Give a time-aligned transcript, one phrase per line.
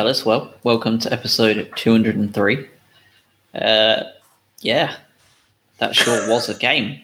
[0.00, 0.24] fellas.
[0.24, 2.66] Well, welcome to episode 203.
[3.54, 4.02] Uh,
[4.60, 4.96] yeah,
[5.76, 7.02] that sure was a game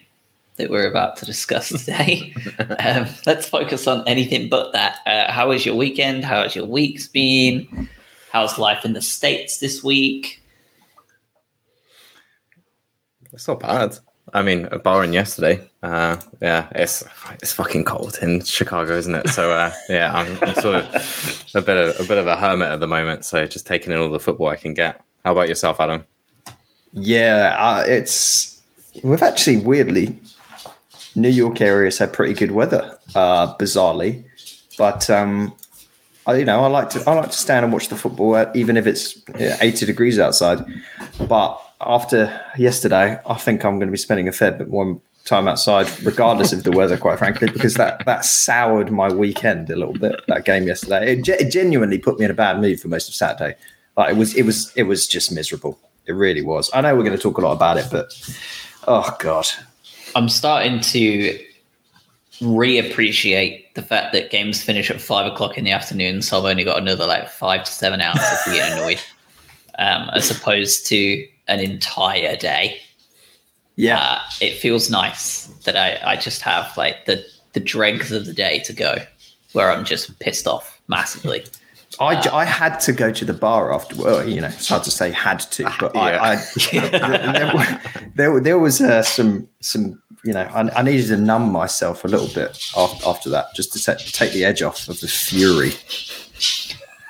[0.56, 2.32] that we're about to discuss today.
[2.78, 5.00] um, let's focus on anything but that.
[5.04, 6.24] Uh, how was your weekend?
[6.24, 7.86] How has your week's been?
[8.32, 10.42] How's life in the States this week?
[13.30, 13.98] It's not bad.
[14.34, 19.28] I mean, a barring yesterday, uh, yeah, it's it's fucking cold in Chicago, isn't it?
[19.28, 22.68] So uh, yeah, I'm, I'm, sort of a bit of a bit of a hermit
[22.68, 23.24] at the moment.
[23.24, 25.00] So just taking in all the football I can get.
[25.24, 26.04] How about yourself, Adam?
[26.92, 28.60] Yeah, uh, it's
[29.04, 30.18] we've actually weirdly
[31.14, 34.24] New York areas had pretty good weather, uh, bizarrely,
[34.76, 35.54] but um,
[36.26, 38.50] I, you know I like to I like to stand and watch the football, uh,
[38.54, 40.64] even if it's eighty degrees outside,
[41.28, 45.48] but after yesterday, I think I'm going to be spending a fair bit more time
[45.48, 49.94] outside, regardless of the weather, quite frankly, because that that soured my weekend a little
[49.94, 50.20] bit.
[50.28, 53.14] That game yesterday, it, it genuinely put me in a bad mood for most of
[53.14, 53.56] Saturday.
[53.96, 55.78] Like it was, it was, it was just miserable.
[56.06, 56.70] It really was.
[56.72, 58.12] I know we're going to talk a lot about it, but
[58.86, 59.46] oh god,
[60.14, 61.38] I'm starting to
[62.40, 66.64] reappreciate the fact that games finish at five o'clock in the afternoon, so I've only
[66.64, 69.00] got another like five to seven hours to be annoyed,
[69.78, 72.80] um, as opposed to an entire day.
[73.76, 78.26] Yeah, uh, it feels nice that I, I just have like the the dregs of
[78.26, 78.96] the day to go,
[79.52, 81.44] where I'm just pissed off massively.
[82.00, 83.96] I, uh, I had to go to the bar after.
[83.96, 86.00] Well, you know, it's hard to say had to, but yeah.
[86.00, 86.36] I, I
[88.14, 92.04] there, there, there, was uh, some some you know I, I, needed to numb myself
[92.04, 95.08] a little bit after, after that, just to t- take the edge off of the
[95.08, 95.72] fury.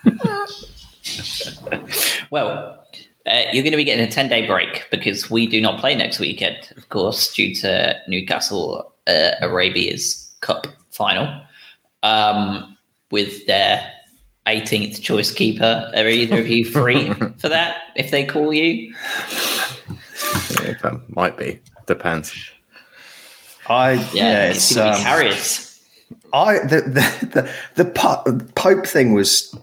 [2.30, 2.84] well,
[3.26, 5.94] uh, you're going to be getting a 10 day break because we do not play
[5.94, 11.42] next weekend, of course, due to Newcastle uh, Arabia's Cup final
[12.02, 12.76] um,
[13.10, 13.90] with their
[14.46, 15.90] 18th choice keeper.
[15.94, 18.94] Are either of you free for that if they call you?
[20.62, 21.60] Yeah, that might be.
[21.86, 22.34] Depends.
[23.68, 25.80] I yeah, yeah it's, it's um, Harriers.
[26.32, 29.56] I the the the, the Pope thing was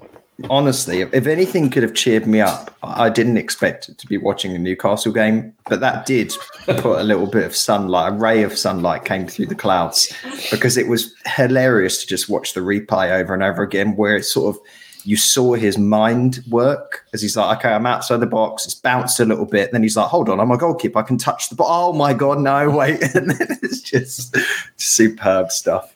[0.49, 4.59] honestly, if anything could have cheered me up, I didn't expect to be watching a
[4.59, 6.33] Newcastle game, but that did
[6.65, 10.13] put a little bit of sunlight, a ray of sunlight came through the clouds
[10.51, 14.23] because it was hilarious to just watch the replay over and over again, where it
[14.23, 14.61] sort of
[15.05, 18.65] you saw his mind work as he's like, okay, I'm outside the box.
[18.65, 19.71] It's bounced a little bit.
[19.71, 20.99] Then he's like, hold on, I'm a goalkeeper.
[20.99, 21.89] I can touch the ball.
[21.89, 23.01] Oh my God, no, wait.
[23.15, 24.37] And then it's just
[24.77, 25.93] superb stuff.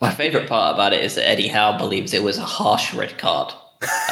[0.00, 3.18] My favorite part about it is that Eddie Howe believes it was a harsh red
[3.18, 3.52] card,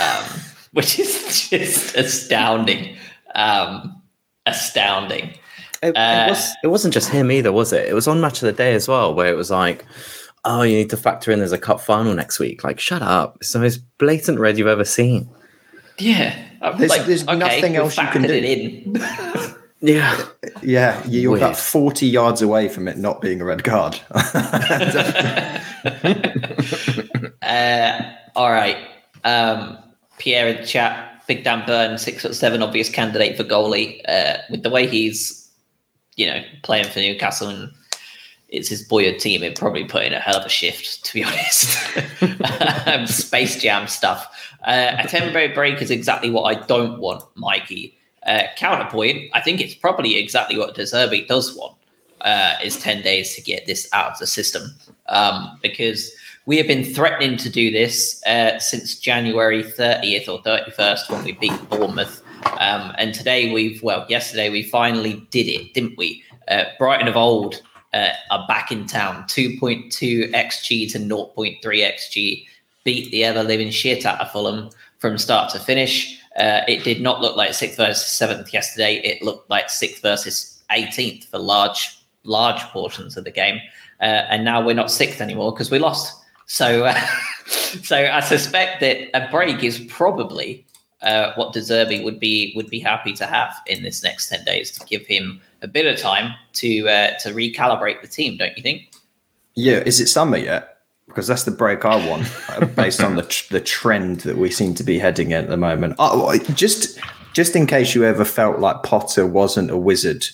[0.00, 0.25] um,
[0.72, 2.97] which is just astounding.
[3.34, 4.03] Um,
[4.47, 5.34] astounding.
[5.83, 7.88] It, uh, it, was, it wasn't just him either, was it?
[7.88, 9.87] It was on Match of the Day as well, where it was like,
[10.44, 12.65] oh, you need to factor in there's a cup final next week.
[12.65, 13.38] Like, shut up.
[13.41, 15.28] It's the most blatant red you've ever seen.
[15.99, 16.37] Yeah.
[16.77, 18.32] There's, like, there's okay, nothing else you can do.
[18.32, 18.97] It in.
[19.80, 20.26] Yeah.
[20.62, 21.02] Yeah.
[21.06, 21.42] You're Weird.
[21.42, 23.98] about 40 yards away from it not being a red card.
[27.42, 28.00] uh,
[28.36, 28.76] all right.
[29.24, 29.78] Um,
[30.19, 34.00] Pierre in the chat, Big Dan Burn, six foot seven, obvious candidate for goalie.
[34.08, 35.48] Uh, with the way he's,
[36.16, 37.72] you know, playing for Newcastle and
[38.48, 41.24] it's his boyhood team, it probably put in a hell of a shift, to be
[41.24, 41.78] honest.
[42.86, 44.26] um, Space Jam stuff.
[44.64, 47.96] Uh, a 10 break is exactly what I don't want, Mikey.
[48.26, 51.76] Uh, counterpoint, I think it's probably exactly what De Zerbi does want
[52.20, 54.75] uh, is 10 days to get this out of the system
[55.08, 56.12] um, because
[56.47, 61.32] we have been threatening to do this uh, since January 30th or 31st when we
[61.32, 62.22] beat Bournemouth.
[62.58, 66.22] Um, and today we've, well, yesterday we finally did it, didn't we?
[66.48, 69.25] Uh, Brighton of old uh, are back in town.
[69.25, 72.47] 2.2 XG to 0.3 XG.
[72.84, 76.19] Beat the ever living shit out of Fulham from start to finish.
[76.36, 78.96] Uh, it did not look like sixth versus seventh yesterday.
[78.96, 83.60] It looked like sixth versus 18th for large, large portions of the game.
[84.00, 86.16] Uh, and now we're not sixth anymore because we lost.
[86.46, 87.00] So, uh,
[87.82, 90.64] so I suspect that a break is probably
[91.02, 94.44] uh, what De Zerbi would be would be happy to have in this next ten
[94.44, 98.37] days to give him a bit of time to uh, to recalibrate the team.
[98.37, 98.93] Don't you think?
[99.55, 100.80] Yeah, is it summer yet?
[101.10, 104.74] Because that's the break I want uh, based on the the trend that we seem
[104.76, 105.96] to be heading in at the moment.
[105.98, 106.98] Oh, just
[107.32, 110.26] just in case you ever felt like Potter wasn't a wizard,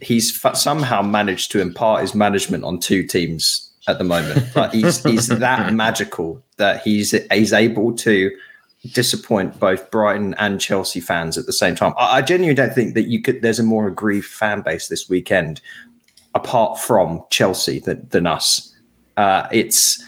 [0.00, 4.44] he's somehow managed to impart his management on two teams at the moment.
[4.54, 8.30] Like he's he's that magical that he's he's able to
[8.92, 11.94] disappoint both Brighton and Chelsea fans at the same time.
[11.96, 13.42] I, I genuinely don't think that you could.
[13.42, 15.60] There's a more aggrieved fan base this weekend,
[16.34, 18.74] apart from Chelsea, than, than us.
[19.16, 20.02] Uh, it's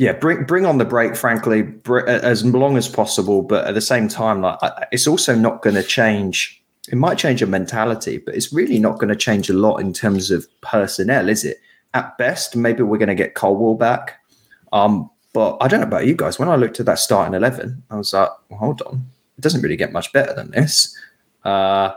[0.00, 3.42] yeah, bring bring on the break, frankly, br- as long as possible.
[3.42, 4.58] But at the same time, like
[4.92, 6.64] it's also not going to change.
[6.88, 9.92] It might change your mentality, but it's really not going to change a lot in
[9.92, 11.58] terms of personnel, is it?
[11.92, 14.18] At best, maybe we're going to get Colwill back.
[14.72, 16.38] Um, but I don't know about you guys.
[16.38, 19.04] When I looked at that starting eleven, I was like, well, hold on,
[19.36, 20.96] it doesn't really get much better than this.
[21.44, 21.92] Uh,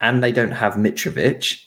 [0.00, 1.62] and they don't have Mitrovic.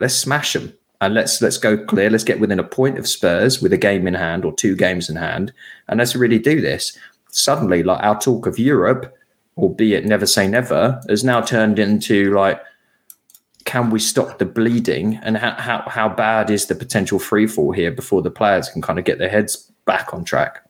[0.00, 2.10] Let's smash them and let's let's go clear.
[2.10, 5.08] Let's get within a point of Spurs with a game in hand or two games
[5.08, 5.52] in hand,
[5.88, 6.96] and let's really do this.
[7.30, 9.14] Suddenly, like our talk of Europe,
[9.56, 12.60] albeit never say never, has now turned into like,
[13.64, 17.72] can we stop the bleeding, and how how, how bad is the potential free fall
[17.72, 20.64] here before the players can kind of get their heads back on track?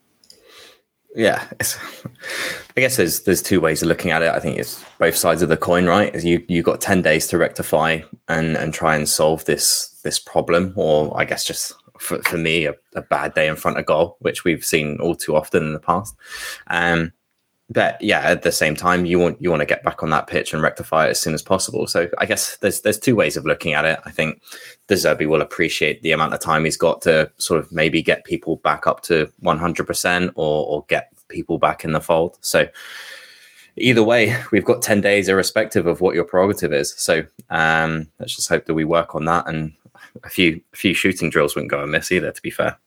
[1.15, 4.29] yeah, I guess there's there's two ways of looking at it.
[4.29, 6.13] I think it's both sides of the coin, right?
[6.23, 10.73] You you got ten days to rectify and and try and solve this this problem,
[10.75, 14.17] or I guess just for, for me a, a bad day in front of goal,
[14.19, 16.15] which we've seen all too often in the past.
[16.67, 17.13] Um,
[17.69, 20.27] but yeah, at the same time, you want you want to get back on that
[20.27, 21.87] pitch and rectify it as soon as possible.
[21.87, 23.99] So I guess there's there's two ways of looking at it.
[24.03, 24.41] I think
[24.87, 28.25] De Zerbi will appreciate the amount of time he's got to sort of maybe get
[28.25, 32.37] people back up to 100% or or get people back in the fold.
[32.41, 32.67] So
[33.77, 36.93] either way, we've got 10 days irrespective of what your prerogative is.
[36.97, 39.71] So um, let's just hope that we work on that and
[40.23, 42.77] a few a few shooting drills wouldn't go amiss either, to be fair.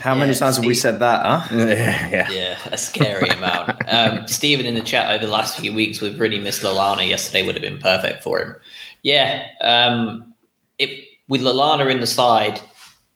[0.00, 1.24] How many times have we said that?
[1.24, 1.56] Huh?
[1.56, 3.82] yeah, yeah, a scary amount.
[3.88, 7.06] Um, Stephen in the chat over the last few weeks, we've really missed Lallana.
[7.06, 8.56] Yesterday would have been perfect for him.
[9.02, 10.32] Yeah, um,
[10.78, 12.60] it, with Lallana in the side,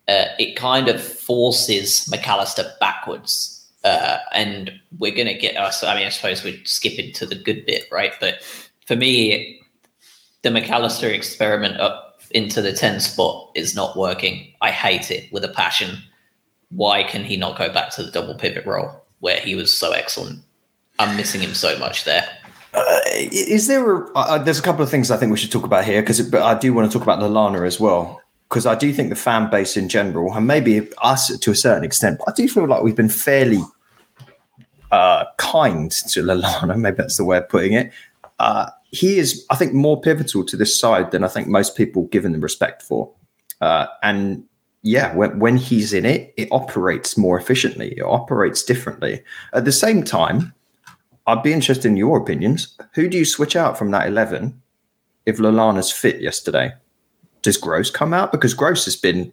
[0.09, 5.83] uh, it kind of forces Mac Allister backwards, uh, and we're going to get us.
[5.83, 8.13] I mean, I suppose we're skipping to the good bit, right?
[8.21, 8.43] But
[8.87, 9.61] for me,
[10.43, 14.53] the Mac Allister experiment up into the 10 spot is not working.
[14.61, 15.99] I hate it with a passion
[16.71, 19.93] why can he not go back to the double pivot role where he was so
[19.93, 20.41] excellent?
[20.99, 22.27] I'm missing him so much there.
[22.75, 24.13] Uh, is there a?
[24.13, 26.59] Uh, there's a couple of things I think we should talk about here because, I
[26.59, 29.77] do want to talk about Lallana as well because I do think the fan base
[29.77, 32.97] in general, and maybe us to a certain extent, but I do feel like we've
[32.97, 33.61] been fairly
[34.91, 36.77] uh, kind to Lallana.
[36.79, 37.93] Maybe that's the way of putting it.
[38.97, 42.25] He is, I think, more pivotal to this side than I think most people give
[42.25, 43.13] him respect for.
[43.61, 44.45] Uh, and
[44.83, 47.93] yeah, when, when he's in it, it operates more efficiently.
[47.97, 49.23] It operates differently.
[49.53, 50.55] At the same time,
[51.27, 52.77] I'd be interested in your opinions.
[52.95, 54.61] Who do you switch out from that 11
[55.27, 56.73] if Lallana's fit yesterday?
[57.43, 58.33] Does Gross come out?
[58.33, 59.33] Because Gross has been,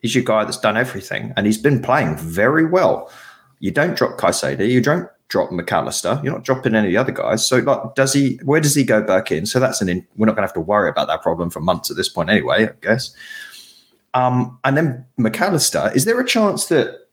[0.00, 3.10] he's your guy that's done everything and he's been playing very well.
[3.60, 6.20] You don't drop Caicedo, you don't drop Mac Allister.
[6.24, 7.46] You're not dropping any of the other guys.
[7.46, 9.46] So, like, does he, where does he go back in?
[9.46, 11.60] So, that's an, in, we're not going to have to worry about that problem for
[11.60, 13.14] months at this point anyway, I guess.
[14.14, 17.06] Um, and then Mac Allister, is there a chance that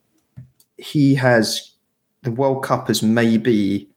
[0.78, 1.72] he has
[2.24, 3.88] the World Cup has maybe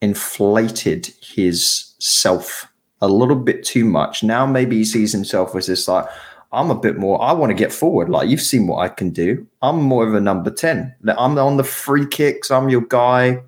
[0.00, 2.68] inflated his self
[3.00, 4.22] a little bit too much?
[4.22, 6.06] Now maybe he sees himself as this like,
[6.52, 8.10] I'm a bit more, I want to get forward.
[8.10, 9.46] Like you've seen what I can do.
[9.62, 10.94] I'm more of a number 10.
[11.16, 12.50] I'm on the free kicks.
[12.50, 13.40] I'm your guy.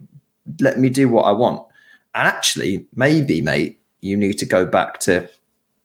[0.61, 1.67] Let me do what I want.
[2.15, 5.29] And actually, maybe, mate, you need to go back to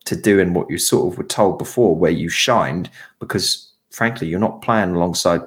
[0.06, 4.40] to doing what you sort of were told before, where you shined, because frankly, you're
[4.40, 5.42] not playing alongside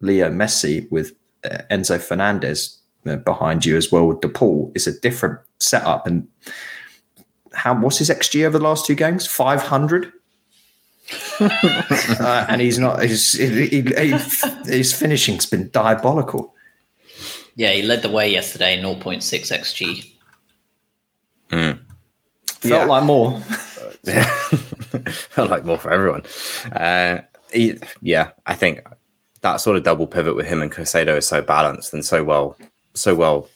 [0.00, 1.12] Leo Messi with
[1.44, 4.70] uh, Enzo Fernandez uh, behind you as well with De Paul.
[4.74, 6.06] It's a different setup.
[6.06, 6.28] And
[7.52, 9.26] how what's his XG over the last two games?
[9.26, 10.12] Five hundred.
[11.40, 13.02] uh, and he's not.
[13.02, 14.10] His, he, he,
[14.64, 16.54] his finishing's been diabolical.
[17.56, 20.12] Yeah, he led the way yesterday, 0.6 xg.
[21.50, 21.80] Mm.
[22.46, 22.84] Felt yeah.
[22.84, 23.42] like more.
[24.04, 24.24] Yeah,
[25.10, 26.22] felt like more for everyone.
[26.70, 27.22] Uh,
[27.52, 28.86] he, yeah, I think
[29.40, 32.56] that sort of double pivot with him and Caicedo is so balanced and so well,
[32.94, 33.48] so well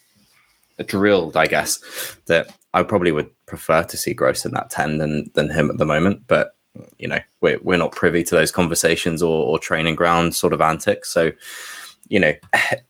[0.86, 1.78] drilled, I guess,
[2.26, 5.78] that I probably would prefer to see Gross in that ten than than him at
[5.78, 6.24] the moment.
[6.26, 6.56] But
[6.98, 10.60] you know, we're we're not privy to those conversations or, or training ground sort of
[10.60, 11.10] antics.
[11.10, 11.32] So,
[12.08, 12.80] you know, it's a,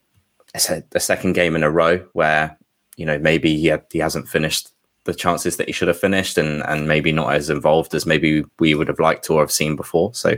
[0.53, 2.59] the second game in a row where
[2.97, 4.71] you know maybe he had, he hasn't finished
[5.05, 8.45] the chances that he should have finished and and maybe not as involved as maybe
[8.59, 10.13] we would have liked or have seen before.
[10.15, 10.37] So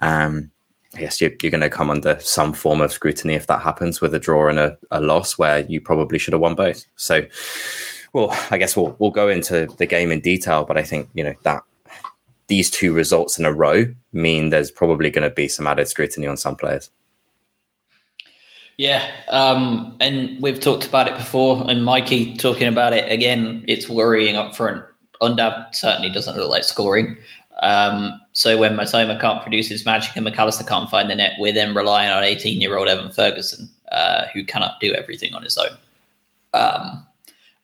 [0.00, 0.50] um,
[0.96, 4.14] guess you're, you're going to come under some form of scrutiny if that happens with
[4.14, 6.84] a draw and a, a loss where you probably should have won both.
[6.96, 7.26] So
[8.12, 11.24] well, I guess we'll we'll go into the game in detail, but I think you
[11.24, 11.62] know that
[12.48, 16.26] these two results in a row mean there's probably going to be some added scrutiny
[16.26, 16.90] on some players.
[18.80, 23.62] Yeah, um, and we've talked about it before, and Mikey talking about it again.
[23.68, 24.82] It's worrying up front.
[25.20, 27.18] Undav certainly doesn't look like scoring.
[27.60, 31.34] Um, so when Mitoma can't produce his magic and Mac Allister can't find the net,
[31.38, 35.42] we're then relying on 18 year old Evan Ferguson, uh, who cannot do everything on
[35.42, 35.76] his own.
[36.54, 37.06] Um,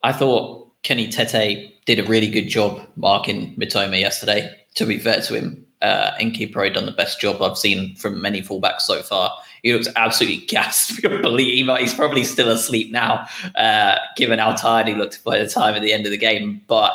[0.03, 4.55] I thought Kenny Tete did a really good job marking Mitoma yesterday.
[4.75, 8.43] To be fair to him, uh, Inky done the best job I've seen from many
[8.43, 9.33] fullbacks so far.
[9.67, 10.47] He looks absolutely
[11.03, 15.75] believe he's probably still asleep now, uh, given how tired he looked by the time
[15.75, 16.63] at the end of the game.
[16.69, 16.93] But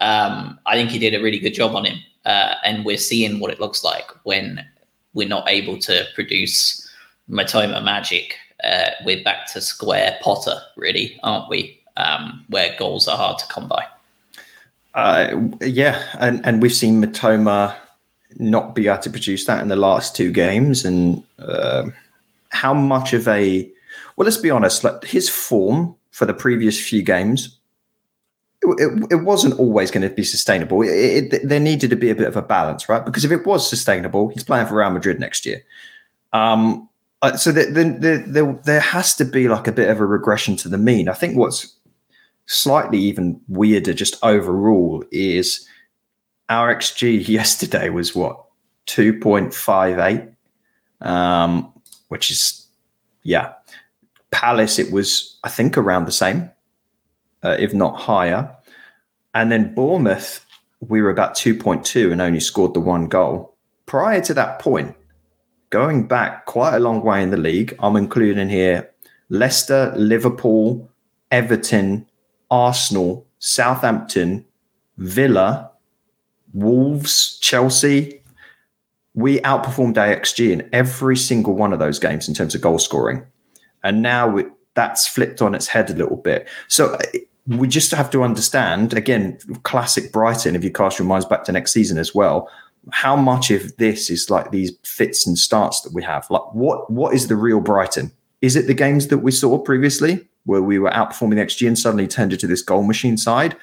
[0.00, 3.38] um, I think he did a really good job on him, uh, and we're seeing
[3.38, 4.64] what it looks like when
[5.12, 6.88] we're not able to produce
[7.28, 8.36] Mitoma magic.
[8.64, 11.78] Uh, we're back to square Potter, really, aren't we?
[11.98, 13.84] Um, where goals are hard to come by.
[14.94, 17.76] Uh, yeah, and and we've seen Mitoma
[18.38, 21.84] not be able to produce that in the last two games, and uh,
[22.56, 23.70] how much of a
[24.16, 27.58] well, let's be honest, like his form for the previous few games,
[28.62, 30.82] it, it, it wasn't always going to be sustainable.
[30.82, 33.04] It, there needed to be a bit of a balance, right?
[33.04, 35.62] Because if it was sustainable, he's playing for Real Madrid next year.
[36.32, 36.88] Um,
[37.22, 40.56] uh, so there, there, there, there has to be like a bit of a regression
[40.56, 41.08] to the mean.
[41.08, 41.76] I think what's
[42.46, 45.66] slightly even weirder, just overall, is
[46.48, 48.42] our XG yesterday was what
[48.86, 50.22] two point five eight,
[51.00, 51.72] um,
[52.08, 52.66] which is
[53.22, 53.52] yeah.
[54.30, 56.50] Palace, it was I think around the same,
[57.42, 58.54] uh, if not higher,
[59.34, 60.44] and then Bournemouth,
[60.80, 63.56] we were about two point two and only scored the one goal.
[63.86, 64.94] Prior to that point,
[65.70, 68.90] going back quite a long way in the league, I'm including here
[69.28, 70.90] Leicester, Liverpool,
[71.30, 72.06] Everton,
[72.50, 74.44] Arsenal, Southampton,
[74.98, 75.70] Villa,
[76.52, 78.22] Wolves, Chelsea.
[79.16, 83.26] We outperformed AXG in every single one of those games in terms of goal scoring.
[83.82, 84.38] And now
[84.74, 86.48] that's flipped on its head a little bit.
[86.68, 87.02] So uh,
[87.48, 91.52] we just have to understand again, classic Brighton, if you cast your minds back to
[91.52, 92.48] next season as well,
[92.92, 96.30] how much of this is like these fits and starts that we have?
[96.30, 98.12] Like what what is the real Brighton?
[98.42, 101.78] Is it the games that we saw previously where we were outperforming the XG and
[101.78, 103.56] suddenly turned into this goal machine side?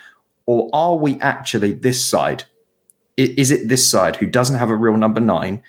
[0.45, 2.43] Or are we actually this side?
[3.17, 5.61] Is it this side who doesn't have a real number nine?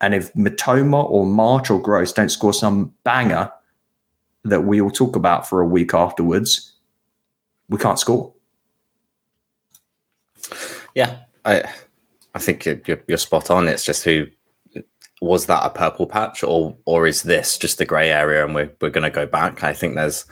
[0.00, 3.52] And if Mitoma or March or Gross don't score some banger
[4.44, 6.72] that we will talk about for a week afterwards,
[7.68, 8.32] we can't score.
[10.94, 11.64] Yeah, I
[12.34, 13.68] I think you're, you're spot on.
[13.68, 14.26] It's just who
[15.20, 18.72] was that a purple patch or or is this just the grey area and we're
[18.80, 19.62] we're going to go back?
[19.64, 20.24] I think there's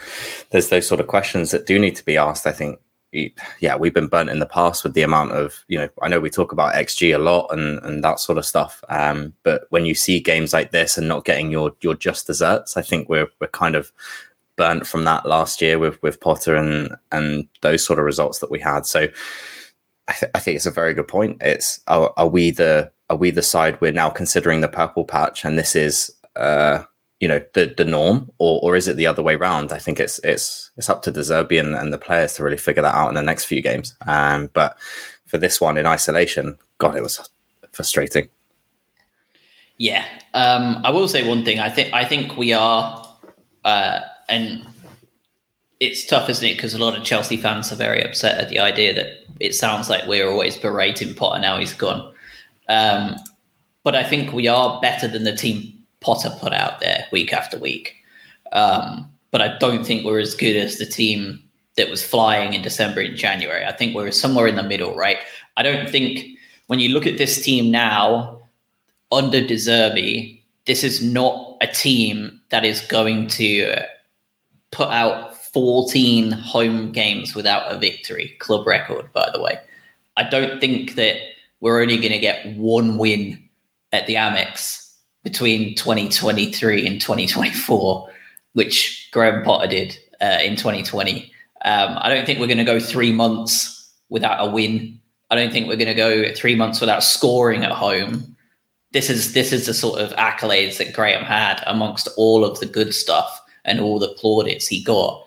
[0.50, 2.46] there's those sort of questions that do need to be asked.
[2.46, 2.78] I think
[3.12, 5.88] yeah, we've been burnt in the past with the amount of you know.
[6.02, 9.32] I know we talk about XG a lot and and that sort of stuff, um,
[9.42, 12.82] but when you see games like this and not getting your your just desserts, I
[12.82, 13.92] think we're we're kind of
[14.56, 18.50] burnt from that last year with with Potter and and those sort of results that
[18.50, 18.86] we had.
[18.86, 19.06] So
[20.08, 21.38] I, th- I think it's a very good point.
[21.40, 25.44] It's are, are we the are we the side we're now considering the purple patch,
[25.44, 26.82] and this is uh,
[27.20, 29.73] you know the the norm, or or is it the other way around?
[29.73, 32.56] I think it's it's it's up to De Zerbi and, and the players to really
[32.56, 33.94] figure that out in the next few games.
[34.06, 34.76] Um, but
[35.26, 37.28] for this one in isolation, God, it was
[37.73, 38.28] frustrating.
[39.78, 40.04] Yeah,
[40.35, 41.58] um, I will say one thing.
[41.58, 43.06] I think I think we are,
[43.64, 44.66] uh, and
[45.80, 46.54] it's tough, isn't it?
[46.54, 49.90] Because a lot of Chelsea fans are very upset at the idea that it sounds
[49.90, 52.12] like we're always berating Potter now he's gone.
[52.68, 53.16] Um,
[53.85, 57.58] but I think we are better than the team Potter put out there week after
[57.58, 57.94] week.
[58.52, 61.42] Um, but I don't think we're as good as the team
[61.76, 63.64] that was flying in December and January.
[63.64, 65.18] I think we're somewhere in the middle, right?
[65.56, 66.26] I don't think
[66.68, 68.40] when you look at this team now
[69.12, 73.76] under De Zerbi, this is not a team that is going to
[74.70, 79.58] put out 14 home games without a victory, club record, by the way.
[80.16, 81.16] I don't think that
[81.60, 83.42] we're only going to get one win
[83.92, 84.85] at the Amex
[85.26, 88.09] between 2023 and 2024,
[88.52, 91.33] which Graham Potter did uh, in 2020.
[91.64, 95.00] Um, I don't think we're going to go three months without a win.
[95.30, 98.37] I don't think we're going to go three months without scoring at home.
[98.92, 102.66] This is this is the sort of accolades that Graham had amongst all of the
[102.66, 105.26] good stuff and all the plaudits he got.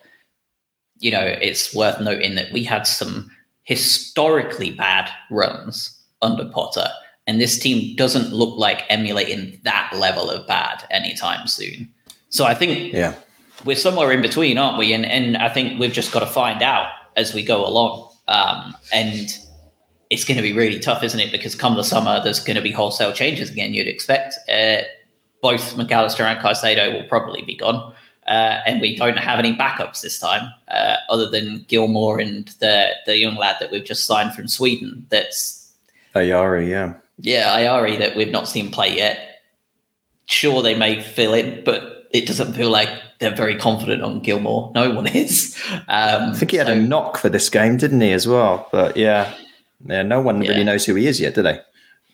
[1.00, 3.30] You know, it's worth noting that we had some
[3.64, 6.88] historically bad runs under Potter
[7.30, 11.88] and this team doesn't look like emulating that level of bad anytime soon.
[12.30, 13.14] So I think yeah.
[13.66, 14.94] we're somewhere in between, aren't we?
[14.94, 18.10] And and I think we've just got to find out as we go along.
[18.28, 19.30] Um, and
[20.10, 21.32] it's going to be really tough, isn't it?
[21.32, 23.76] Because come the summer, there's going to be wholesale changes again.
[23.76, 24.82] You'd expect uh,
[25.44, 27.94] both Mac Allister and Caicedo will probably be gone,
[28.26, 32.90] uh, and we don't have any backups this time, uh, other than Gilmour and the
[33.06, 35.06] the young lad that we've just signed from Sweden.
[35.10, 35.72] That's
[36.16, 36.94] Ayari, yeah.
[37.22, 39.42] Yeah, Ayari that we've not seen play yet.
[40.26, 44.72] Sure, they may fill in, but it doesn't feel like they're very confident on Gilmour.
[44.74, 45.60] No one is.
[45.72, 48.68] Um, I think he had so, a knock for this game, didn't he, as well?
[48.72, 49.34] But yeah,
[49.86, 50.52] yeah, no one yeah.
[50.52, 51.60] really knows who he is yet, do they?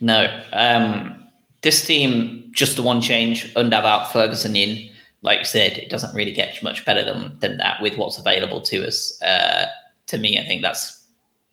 [0.01, 0.27] No.
[0.53, 1.24] Um,
[1.62, 4.89] this team, just the one change, Undav out, Ferguson in.
[5.21, 8.62] Like you said, it doesn't really get much better than, than that with what's available
[8.62, 9.19] to us.
[9.21, 9.67] Uh,
[10.07, 11.03] to me, I think that's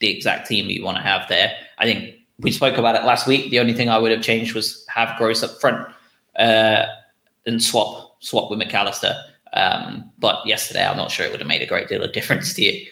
[0.00, 1.56] the exact team you want to have there.
[1.78, 3.50] I think we spoke about it last week.
[3.50, 5.88] The only thing I would have changed was have Gross up front
[6.38, 6.84] uh,
[7.46, 9.14] and swap swap with Mac Allister.
[9.52, 12.54] Um, but yesterday, I'm not sure it would have made a great deal of difference
[12.54, 12.86] to you.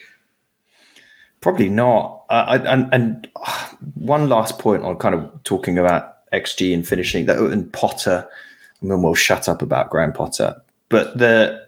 [1.41, 2.23] Probably not.
[2.29, 7.25] Uh, and, and uh, one last point on kind of talking about XG and finishing
[7.25, 8.27] that and Potter.
[8.81, 10.61] I mean, we'll shut up about Graham Potter.
[10.89, 11.65] But the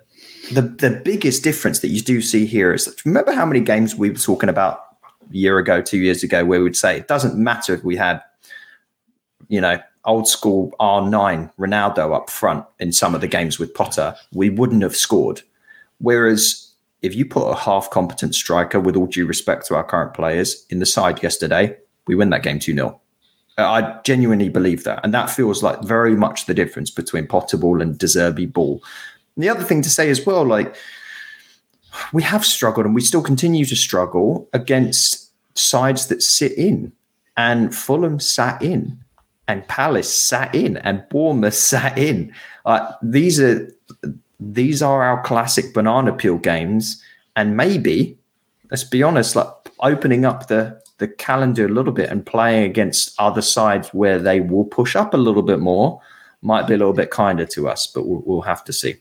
[0.51, 4.09] the the biggest difference that you do see here is remember how many games we
[4.09, 4.82] were talking about
[5.31, 8.21] year ago, two years ago, where we'd say it doesn't matter if we had,
[9.47, 14.15] you know, old school R9 Ronaldo up front in some of the games with Potter,
[14.33, 15.41] we wouldn't have scored.
[15.99, 20.13] Whereas if you put a half competent striker, with all due respect to our current
[20.13, 21.77] players, in the side yesterday,
[22.07, 22.99] we win that game 2 0.
[23.57, 25.01] I genuinely believe that.
[25.03, 28.81] And that feels like very much the difference between Potter ball and De Zerbi ball.
[29.35, 30.75] And the other thing to say as well, like,
[32.11, 36.91] we have struggled and we still continue to struggle against sides that sit in.
[37.35, 38.99] And Fulham sat in,
[39.47, 42.33] and Palace sat in, and Bournemouth sat in.
[42.65, 43.67] Uh, these are
[44.39, 47.01] these are our classic banana peel games,
[47.35, 48.17] and maybe
[48.69, 49.47] let's be honest, like
[49.79, 54.39] opening up the the calendar a little bit and playing against other sides where they
[54.39, 55.99] will push up a little bit more
[56.41, 58.95] might be a little bit kinder to us, but we'll, we'll have to see.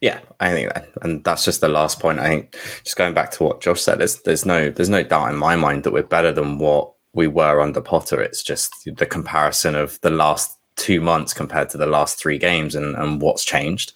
[0.00, 2.18] Yeah, I think that, and that's just the last point.
[2.18, 5.30] I think just going back to what Josh said, there's there's no there's no doubt
[5.30, 8.20] in my mind that we're better than what we were under Potter.
[8.20, 12.74] It's just the comparison of the last two months compared to the last three games
[12.74, 13.94] and, and what's changed.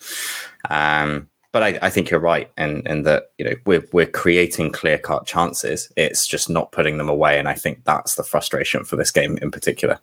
[0.71, 4.73] Um, but I, I, think you're right in, in that you know we're we're creating
[4.73, 5.93] clear cut chances.
[5.97, 9.37] It's just not putting them away, and I think that's the frustration for this game
[9.43, 9.99] in particular.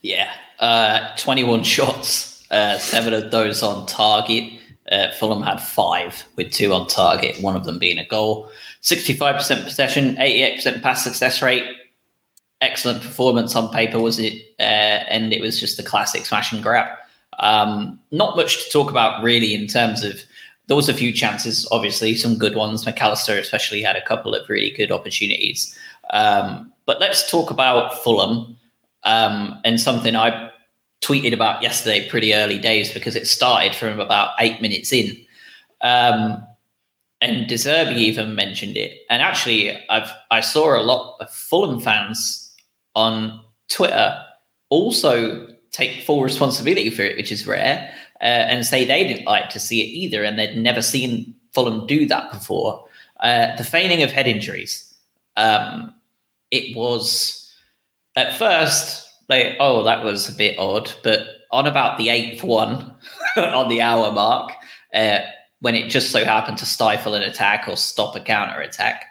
[0.00, 4.52] Yeah, uh, 21 shots uh, seven of those on target.
[4.90, 8.48] Uh, Fulham had five with two on target, one of them being a goal.
[8.82, 11.64] 65% possession, 88% pass success rate.
[12.60, 14.34] Excellent performance on paper, was it?
[14.60, 14.62] Uh,
[15.10, 16.96] and it was just the classic smash and grab.
[17.40, 20.20] Um, not much to talk about really in terms of
[20.68, 22.86] there was a few chances, obviously some good ones.
[22.86, 25.76] Mac Allister especially had a couple of really good opportunities.
[26.10, 28.56] Um, but let's talk about Fulham
[29.02, 30.52] um, and something I
[31.04, 35.16] tweeted about yesterday, pretty early days, because it started from about eight minutes in.
[35.82, 36.44] Um,
[37.20, 39.00] and De Zerbi even mentioned it.
[39.10, 42.52] And actually, I've I saw a lot of Fulham fans
[42.94, 44.22] on Twitter
[44.68, 49.50] also take full responsibility for it, which is rare, uh, and say they didn't like
[49.50, 52.84] to see it either, and they'd never seen Fulham do that before.
[53.20, 54.94] Uh, the feigning of head injuries.
[55.36, 55.94] Um,
[56.50, 57.52] it was
[58.16, 60.92] at first like, oh, that was a bit odd.
[61.02, 62.94] But on about the eighth one
[63.36, 64.52] on the hour mark,
[64.94, 65.20] uh,
[65.60, 69.06] when it just so happened to stifle an attack or stop a counter attack,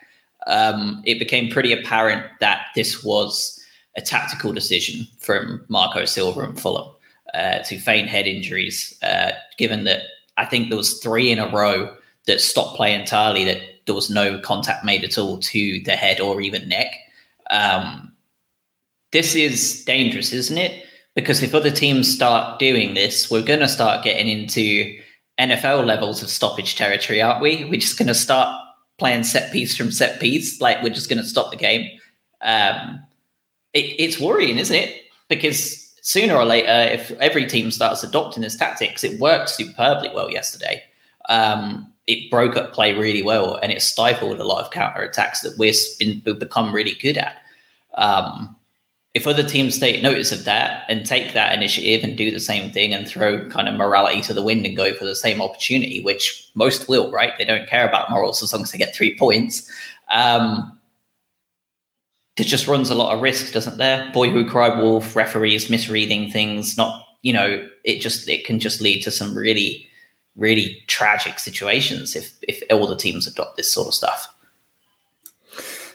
[0.47, 3.60] um, it became pretty apparent that this was
[3.95, 6.91] a tactical decision from Marco Silva and Fulham
[7.34, 10.02] uh, to feign head injuries, uh, given that
[10.38, 11.95] I think there was three in a row
[12.28, 16.19] that stopped play entirely, that there was no contact made at all to the head
[16.19, 16.93] or even neck.
[17.49, 18.12] Um,
[19.13, 20.86] this is dangerous, isn't it?
[21.15, 24.99] Because if other teams start doing this, we're going to start getting into
[25.39, 27.63] NFL levels of stoppage territory, aren't we?
[27.65, 28.60] We're just going to start
[28.97, 31.99] playing set piece from set piece, like we're just going to stop the game.
[32.41, 33.02] Um,
[33.73, 35.04] it, it's worrying, isn't it?
[35.30, 40.32] Because sooner or later, if every team starts adopting this tactics, it worked superbly well
[40.32, 40.84] yesterday.
[41.30, 45.41] Um, it broke up play really well, and it stifled a lot of counter attacks
[45.41, 47.38] that we've been we've become really good at.
[47.95, 48.56] Um,
[49.13, 52.71] if other teams take notice of that and take that initiative and do the same
[52.71, 56.02] thing and throw kind of morality to the wind and go for the same opportunity,
[56.02, 57.34] which most will, right?
[57.38, 59.69] They don't care about morals as long as they get three points.
[60.10, 60.80] Um,
[62.38, 64.10] it just runs a lot of risk, doesn't there?
[64.13, 68.82] Boy who cried wolf, referees misreading things, not, you know, it just, it can just
[68.82, 69.88] lead to some really,
[70.36, 74.34] really tragic situations if, if all the teams adopt this sort of stuff.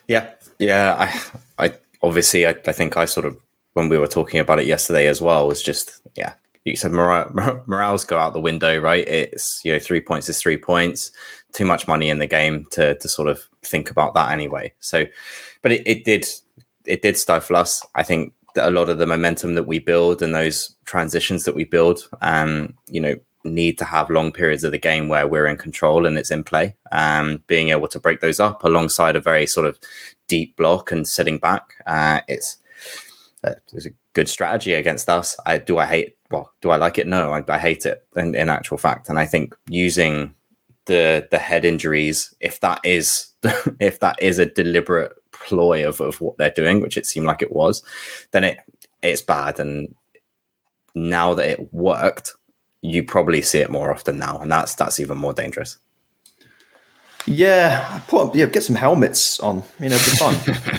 [0.07, 0.31] Yeah.
[0.61, 0.95] Yeah.
[1.59, 1.73] I, I,
[2.03, 3.37] obviously, I, I, think I sort of
[3.75, 6.35] when we were talking about it yesterday as well was just yeah.
[6.65, 9.07] You said morale, morales go out the window, right?
[9.09, 11.11] It's you know three points is three points.
[11.53, 14.73] Too much money in the game to to sort of think about that anyway.
[14.81, 15.07] So,
[15.63, 16.27] but it, it did
[16.85, 17.85] it did stifle us.
[17.95, 21.55] I think that a lot of the momentum that we build and those transitions that
[21.55, 25.47] we build, um, you know, need to have long periods of the game where we're
[25.47, 26.75] in control and it's in play.
[26.93, 29.79] Um, being able to break those up alongside a very sort of
[30.29, 32.59] deep block and sitting back, uh, it's
[33.45, 35.37] uh, it's a good strategy against us.
[35.47, 37.07] I do I hate well, do I like it?
[37.07, 39.09] No, I, I hate it in, in actual fact.
[39.09, 40.35] And I think using
[40.87, 43.29] the the head injuries, if that is
[43.81, 47.43] if that is a deliberate ploy of, of what they're doing, which it seemed like
[47.43, 47.83] it was,
[48.33, 48.59] then it
[49.03, 49.61] it's bad.
[49.61, 49.95] And
[50.95, 52.35] now that it worked,
[52.83, 55.79] you probably see it more often now, and that's that's even more dangerous.
[57.29, 59.63] Yeah, put yeah, get some helmets on.
[59.79, 60.37] You know, be fun.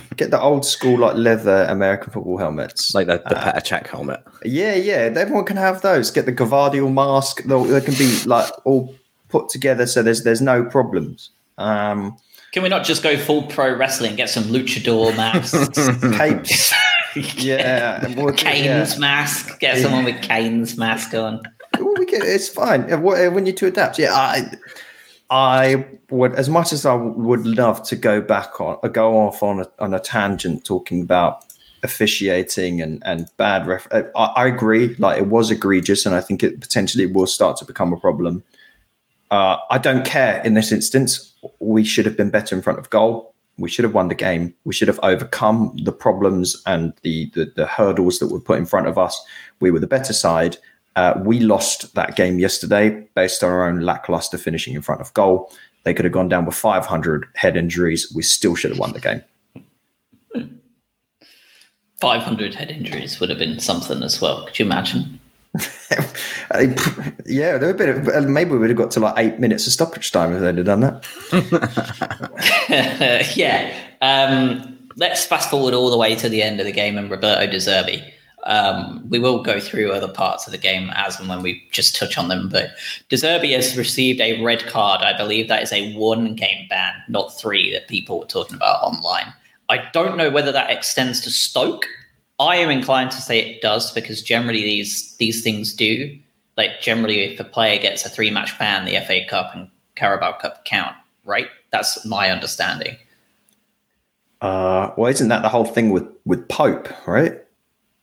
[0.15, 3.87] get the old school like leather American football helmets, like the, the uh, Petr Cech
[3.87, 4.23] helmet.
[4.43, 6.11] Yeah, yeah, everyone can have those.
[6.11, 7.43] Get the Gvardiol mask.
[7.43, 8.95] They can be like all
[9.29, 11.29] put together, so there's there's no problems.
[11.57, 12.17] Um,
[12.51, 14.09] can we not just go full pro wrestling?
[14.09, 15.77] And get some luchador masks,
[16.17, 16.73] capes.
[17.43, 18.99] yeah, and Kane's yeah.
[18.99, 19.59] mask.
[19.59, 21.41] Get someone with Kane's mask on.
[21.79, 23.01] well, we get, it's fine.
[23.03, 23.99] We need to adapt.
[23.99, 24.51] Yeah, I,
[25.29, 29.61] I would, as much as I would love to go back on, go off on
[29.61, 31.45] a, on a tangent talking about
[31.83, 33.87] officiating and and bad ref.
[33.91, 34.95] I, I, agree.
[34.95, 38.43] Like it was egregious, and I think it potentially will start to become a problem.
[39.31, 41.33] Uh, I don't care in this instance.
[41.59, 43.35] We should have been better in front of goal.
[43.59, 44.55] We should have won the game.
[44.63, 48.65] We should have overcome the problems and the, the, the hurdles that were put in
[48.65, 49.21] front of us.
[49.59, 50.57] We were the better side.
[50.99, 55.13] Uh, we lost that game yesterday based on our own lackluster finishing in front of
[55.13, 55.49] goal.
[55.85, 58.11] They could have gone down with 500 head injuries.
[58.13, 59.23] We still should have won the game.
[62.01, 64.45] 500 head injuries would have been something as well.
[64.45, 65.21] Could you imagine?
[67.25, 69.71] yeah, there would have been, maybe we would have got to like eight minutes of
[69.71, 71.05] stoppage time if they'd have done that.
[73.37, 73.73] yeah.
[74.01, 77.49] Um, let's fast forward all the way to the end of the game and Roberto
[77.49, 78.11] De Zerbi.
[78.45, 81.95] Um, we will go through other parts of the game as and when we just
[81.95, 82.49] touch on them.
[82.49, 82.71] But
[83.09, 85.01] De Zerbi has received a red card.
[85.01, 88.81] I believe that is a one game ban, not three that people were talking about
[88.81, 89.33] online.
[89.67, 91.85] I don't know whether that extends to Stoke
[92.39, 96.17] I am inclined to say it does because generally these these things do.
[96.55, 100.33] Like generally, if a player gets a three match ban, the FA Cup and Carabao
[100.33, 101.47] Cup count, right?
[101.71, 102.97] That's my understanding.
[104.41, 107.43] Uh, well, isn't that the whole thing with with Pope, right?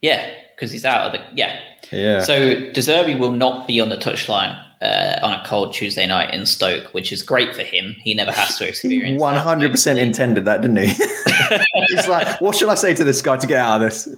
[0.02, 1.60] Yeah, because he's out of the yeah.
[1.90, 2.22] Yeah.
[2.22, 6.34] So De Zerbi will not be on the touchline uh, on a cold Tuesday night
[6.34, 7.96] in Stoke, which is great for him.
[8.00, 9.20] He never has to experience.
[9.20, 11.04] One hundred percent intended that, didn't he?
[11.88, 14.08] It's like, what should I say to this guy to get out of this?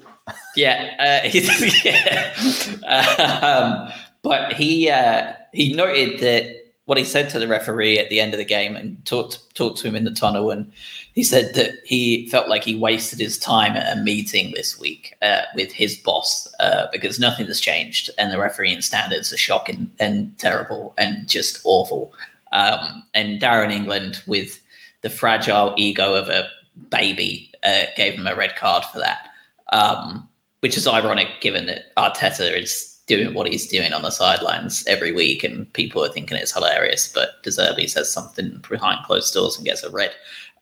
[0.57, 1.29] Yeah, uh,
[1.85, 3.43] yeah.
[3.43, 6.55] um, but he uh, he noted that
[6.87, 9.79] what he said to the referee at the end of the game and talked talked
[9.79, 10.73] to him in the tunnel, and
[11.19, 15.17] he said that he felt like he wasted his time at a meeting this week
[15.21, 19.91] uh, with his boss uh, because nothing has changed, and the refereeing standards are shocking
[19.99, 22.13] and terrible and just awful.
[22.53, 24.61] Um, and Darren England, with
[25.01, 26.49] the fragile ego of a
[26.89, 29.27] baby, uh, gave him a red card for that,
[29.73, 30.29] um,
[30.61, 35.11] which is ironic given that Arteta is doing what he's doing on the sidelines every
[35.11, 37.13] week, and people are thinking it's hilarious.
[37.13, 40.13] But De Zerbi says something behind closed doors and gets a red.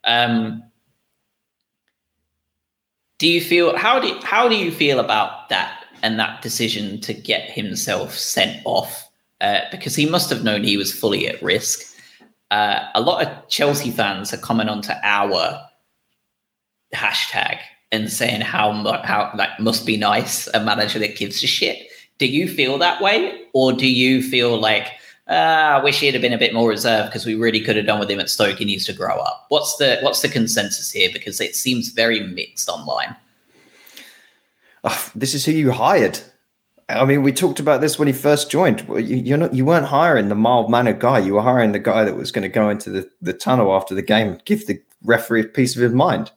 [0.06, 0.62] Um,
[3.18, 7.00] do you feel how do you, how do you feel about that and that decision
[7.02, 9.08] to get himself sent off?
[9.40, 11.82] Uh, because he must have known he was fully at risk.
[12.50, 15.60] Uh, a lot of Chelsea fans are coming onto our
[16.94, 17.58] hashtag
[17.92, 21.88] and saying how how like must be nice a manager that gives a shit
[22.18, 24.88] do you feel that way, or do you feel like
[25.28, 27.86] uh, I wish he'd have been a bit more reserved because we really could have
[27.86, 28.58] done with him at Stoke.
[28.58, 29.46] He needs to grow up.
[29.48, 31.10] What's the what's the consensus here?
[31.12, 33.16] Because it seems very mixed online.
[34.84, 36.20] Oh, this is who you hired.
[36.88, 38.86] I mean, we talked about this when he first joined.
[38.88, 41.18] You, are not, you weren't hiring the mild mannered guy.
[41.18, 43.96] You were hiring the guy that was going to go into the, the tunnel after
[43.96, 46.30] the game, and give the referee a piece of his mind.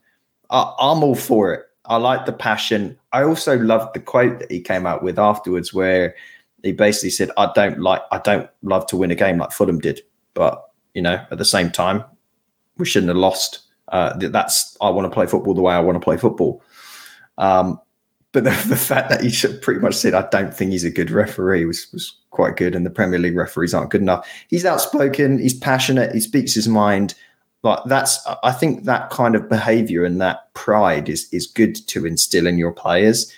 [0.49, 1.65] I, I'm all for it.
[1.85, 2.97] I like the passion.
[3.13, 6.15] I also loved the quote that he came out with afterwards, where
[6.63, 9.79] he basically said, "I don't like, I don't love to win a game like Fulham
[9.79, 10.01] did,
[10.33, 12.03] but you know, at the same time,
[12.77, 13.59] we shouldn't have lost.
[13.89, 16.61] Uh, that's I want to play football the way I want to play football."
[17.37, 17.79] Um,
[18.31, 21.11] but the, the, fact that he pretty much said, "I don't think he's a good
[21.11, 24.27] referee," was was quite good, and the Premier League referees aren't good enough.
[24.49, 25.39] He's outspoken.
[25.39, 26.13] He's passionate.
[26.13, 27.15] He speaks his mind
[27.61, 32.05] but that's I think that kind of behavior and that pride is is good to
[32.05, 33.33] instill in your players.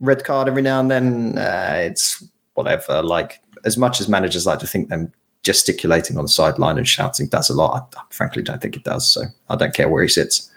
[0.00, 3.02] Red card every now and then, uh, it's whatever.
[3.02, 5.12] Like as much as managers like to think them
[5.42, 7.94] gesticulating on the sideline and shouting, does a lot.
[7.96, 9.08] I, I frankly don't think it does.
[9.08, 10.50] So I don't care where he sits.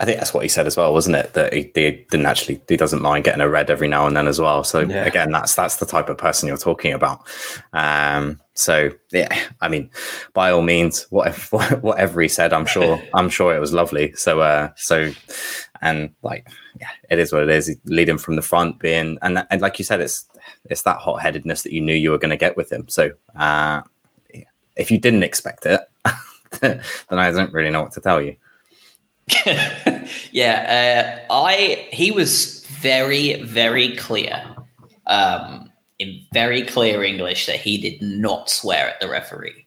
[0.00, 1.34] I think that's what he said as well, wasn't it?
[1.34, 4.26] That he, he, didn't actually, he doesn't mind getting a red every now and then
[4.26, 4.64] as well.
[4.64, 5.04] So yeah.
[5.04, 7.20] again, that's that's the type of person you're talking about.
[7.72, 9.90] Um, so yeah, I mean,
[10.32, 14.12] by all means, whatever whatever he said, I'm sure I'm sure it was lovely.
[14.14, 15.12] So uh, so
[15.82, 16.48] and like
[16.80, 17.76] yeah, it is what it is.
[17.84, 20.24] Leading from the front, being and and like you said, it's
[20.66, 22.88] it's that hot headedness that you knew you were going to get with him.
[22.88, 23.82] So uh,
[24.76, 25.80] if you didn't expect it,
[26.60, 28.36] then I don't really know what to tell you.
[30.32, 34.44] yeah, uh, I he was very very clear,
[35.06, 39.64] um, in very clear English that he did not swear at the referee.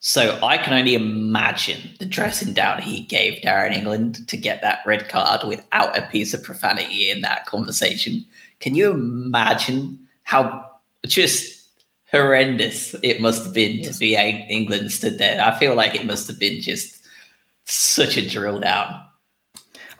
[0.00, 4.80] So I can only imagine the dressing down he gave Darren England to get that
[4.86, 8.24] red card without a piece of profanity in that conversation.
[8.60, 10.64] Can you imagine how
[11.06, 11.68] just
[12.10, 15.42] horrendous it must have been to be England stood there?
[15.44, 17.06] I feel like it must have been just
[17.66, 19.02] such a drill down.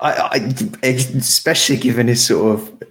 [0.01, 2.83] I, I, especially given his sort of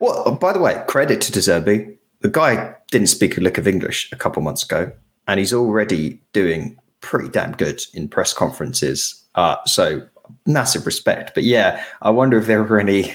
[0.00, 0.32] well.
[0.32, 1.95] By the way, credit to De Zerbi.
[2.26, 4.90] The guy didn't speak a lick of English a couple months ago,
[5.28, 9.24] and he's already doing pretty damn good in press conferences.
[9.36, 10.02] Uh, so
[10.44, 11.34] massive respect.
[11.34, 13.14] But yeah, I wonder if there were any,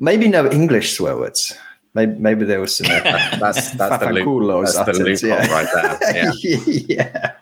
[0.00, 1.56] maybe no English swear words.
[1.94, 2.88] Maybe, maybe there was some.
[3.38, 5.52] that's that's the loop, that's the loophole yeah.
[5.52, 6.32] right there.
[6.42, 6.58] Yeah.
[6.88, 7.32] yeah.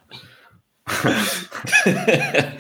[0.89, 2.51] Uh,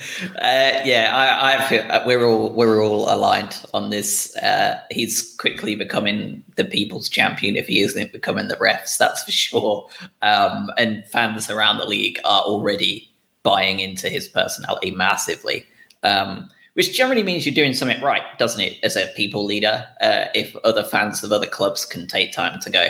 [0.84, 4.36] yeah, I, I, uh, we're all we're all aligned on this.
[4.36, 8.96] Uh, he's quickly becoming the people's champion if he isn't becoming the refs.
[8.96, 9.88] That's for sure.
[10.22, 13.10] Um, and fans around the league are already
[13.42, 15.66] buying into his personality massively,
[16.04, 18.78] um, which generally means you're doing something right, doesn't it?
[18.84, 22.70] As a people leader, uh, if other fans of other clubs can take time to
[22.70, 22.86] go,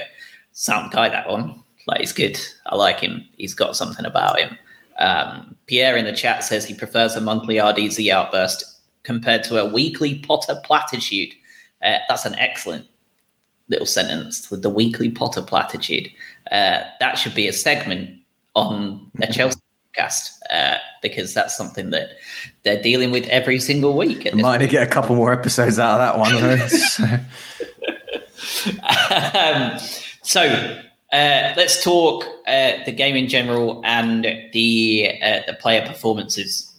[0.53, 2.38] sound guy that one, like he's good.
[2.66, 3.27] I like him.
[3.38, 4.59] He's got something about him.
[5.03, 8.65] Um, Pierre in the chat says he prefers a monthly RDZ outburst
[9.03, 11.33] compared to a weekly Potter platitude.
[11.83, 12.87] Uh, that's an excellent
[13.69, 16.09] little sentence with the weekly Potter platitude.
[16.51, 18.21] Uh, that should be a segment
[18.55, 19.33] on a mm-hmm.
[19.33, 19.61] Chelsea
[19.97, 22.11] podcast uh, because that's something that
[22.62, 24.33] they're dealing with every single week.
[24.35, 26.69] Might get a couple more episodes out of that one.
[26.69, 27.05] so.
[29.45, 29.79] um,
[30.23, 36.72] so uh, let's talk uh, the game in general and the uh, the player performances.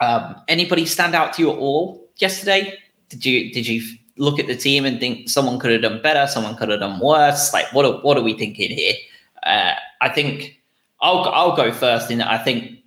[0.00, 2.76] Um, anybody stand out to you at all yesterday?
[3.08, 3.82] Did you did you
[4.16, 6.98] look at the team and think someone could have done better, someone could have done
[6.98, 7.52] worse?
[7.52, 8.94] Like what are, what are we thinking here?
[9.44, 10.60] Uh, I think
[11.00, 12.10] I'll I'll go first.
[12.10, 12.80] In I think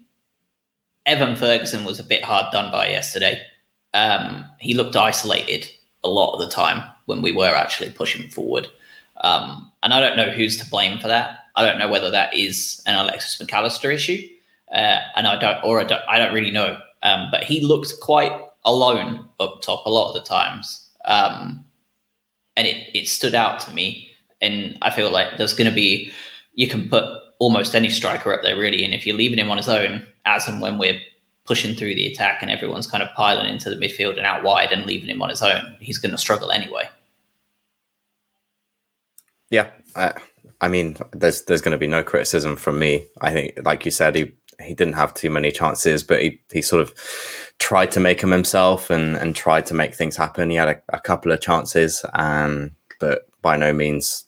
[1.05, 3.41] Evan Ferguson was a bit hard done by yesterday.
[3.93, 5.69] Um, he looked isolated
[6.03, 8.67] a lot of the time when we were actually pushing forward.
[9.21, 11.45] Um, and I don't know who's to blame for that.
[11.55, 14.21] I don't know whether that is an Alexis Mac Allister issue,
[14.73, 16.77] uh, and I don't, or I don't, I don't really know.
[17.03, 18.33] Um, but he looked quite
[18.65, 21.63] alone up top a lot of the times, um,
[22.57, 24.09] and it it stood out to me.
[24.41, 26.11] And I feel like there's going to be,
[26.53, 27.05] you can put
[27.39, 30.49] almost any striker up there really, and if you're leaving him on his own, as
[30.49, 30.99] and when we're
[31.45, 34.73] pushing through the attack and everyone's kind of piling into the midfield and out wide
[34.73, 36.89] and leaving him on his own, he's going to struggle anyway.
[39.49, 40.13] Yeah, I,
[40.61, 43.05] I mean, there's there's going to be no criticism from me.
[43.21, 44.31] I think, like you said, he
[44.61, 46.93] he didn't have too many chances, but he he sort of
[47.59, 50.49] tried to make them himself and and tried to make things happen.
[50.49, 54.25] He had a, a couple of chances, um, but by no means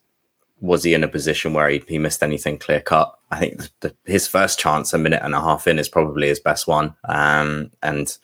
[0.62, 3.18] was he in a position where he, he missed anything clear cut.
[3.32, 6.28] I think the, the, his first chance, a minute and a half in, is probably
[6.28, 8.16] his best one, um, and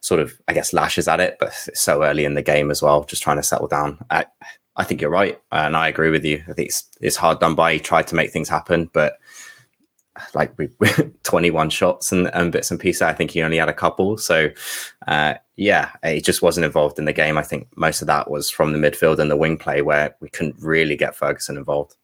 [0.00, 3.04] sort of I guess lashes at it, but so early in the game as well,
[3.04, 3.98] just trying to settle down.
[4.10, 4.26] I,
[4.76, 6.42] I think you're right, and I agree with you.
[6.48, 7.74] I think it's, it's hard done by.
[7.74, 9.18] He tried to make things happen, but
[10.34, 10.68] like we
[11.22, 13.02] 21 shots and, and bits and pieces.
[13.02, 14.18] I think he only had a couple.
[14.18, 14.50] So
[15.06, 17.38] uh, yeah, he just wasn't involved in the game.
[17.38, 20.28] I think most of that was from the midfield and the wing play where we
[20.28, 21.96] couldn't really get Ferguson involved.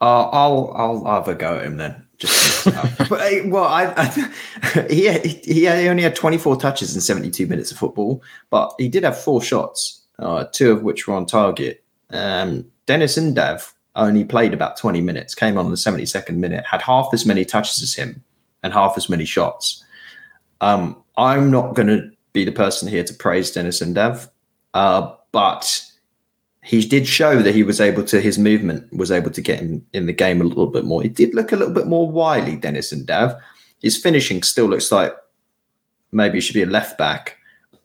[0.00, 2.06] Uh, I'll I'll have a go at him then.
[2.18, 2.64] Just
[3.08, 8.22] but, well, I, I he he only had 24 touches in 72 minutes of football,
[8.50, 11.82] but he did have four shots uh, two of which were on target.
[12.10, 17.08] Um, Deniz Undav only played about 20 minutes, came on the 72nd minute, had half
[17.12, 18.22] as many touches as him
[18.62, 19.82] and half as many shots.
[20.60, 24.28] Um, I'm not going to be the person here to praise Deniz Undav,
[24.74, 25.82] uh, but
[26.62, 29.86] he did show that he was able to, his movement was able to get him
[29.92, 31.02] in the game a little bit more.
[31.02, 33.38] He did look a little bit more wily, Deniz Undav.
[33.80, 35.14] His finishing still looks like
[36.12, 37.38] maybe he should be a left back,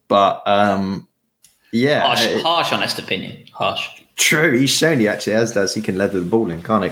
[0.08, 1.08] but um,
[1.72, 3.46] yeah, harsh, harsh, honest opinion.
[3.54, 3.88] Harsh.
[4.18, 6.92] True, he's shown you actually, as does he can leather the ball in, can't he?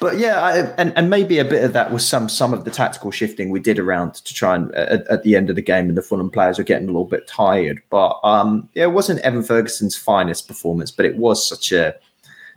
[0.00, 2.70] but yeah, I, and and maybe a bit of that was some some of the
[2.70, 5.88] tactical shifting we did around to try and at, at the end of the game,
[5.88, 7.82] and the Fulham players were getting a little bit tired.
[7.90, 11.94] But um, yeah, it wasn't Evan Ferguson's finest performance, but it was such a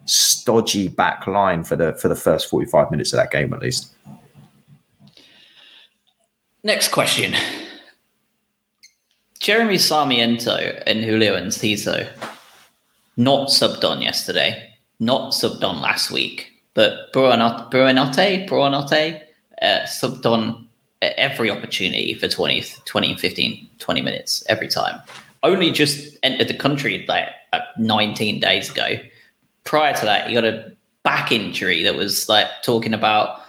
[0.06, 3.60] stodgy back line for the for the first forty five minutes of that game, at
[3.60, 3.94] least.
[6.64, 7.36] Next question.
[9.44, 10.56] Jeremy Sarmiento
[10.88, 12.08] and Julio Enciso
[13.18, 19.22] not subbed on yesterday, not subbed on last week, but Buonanotte, Buonanotte, Buonanotte
[19.62, 20.66] uh, subbed on
[21.02, 25.02] every opportunity for 20, 20, 15, 20 minutes every time.
[25.44, 27.28] Only just entered the country like
[27.78, 28.96] 19 days ago.
[29.66, 30.72] Prior to that, he got a
[31.04, 33.43] back injury that was like talking about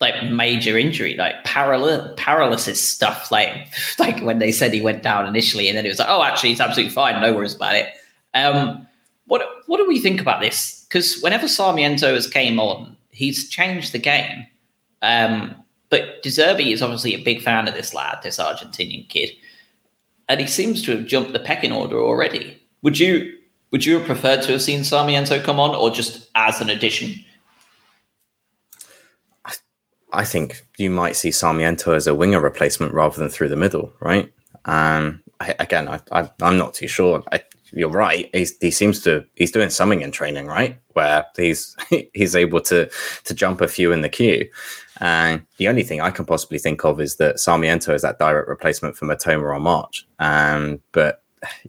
[0.00, 3.30] like major injury, like paral- paralysis stuff.
[3.30, 6.22] Like like when they said he went down initially, and then it was like, oh,
[6.22, 7.20] actually, he's absolutely fine.
[7.20, 7.88] No worries about it.
[8.34, 8.86] Um,
[9.26, 10.84] what what do we think about this?
[10.88, 14.46] Because whenever Sarmiento has came on, he's changed the game.
[15.02, 15.54] Um,
[15.90, 19.30] but De Zerbi is obviously a big fan of this lad, this Argentinian kid,
[20.28, 22.60] and he seems to have jumped the pecking order already.
[22.82, 23.34] Would you
[23.70, 27.24] would you have preferred to have seen Sarmiento come on, or just as an addition?
[30.12, 33.92] I think you might see Sarmiento as a winger replacement rather than through the middle,
[34.00, 34.32] right?
[34.64, 37.22] Um, I, again, I, am not too sure.
[37.30, 37.42] I,
[37.72, 38.30] you're right.
[38.32, 40.78] He's, he seems to he's doing something in training, right?
[40.94, 41.76] Where he's
[42.14, 42.90] he's able to
[43.24, 44.48] to jump a few in the queue.
[45.00, 48.48] And the only thing I can possibly think of is that Sarmiento is that direct
[48.48, 50.06] replacement for Mitoma on March.
[50.18, 51.22] Um, but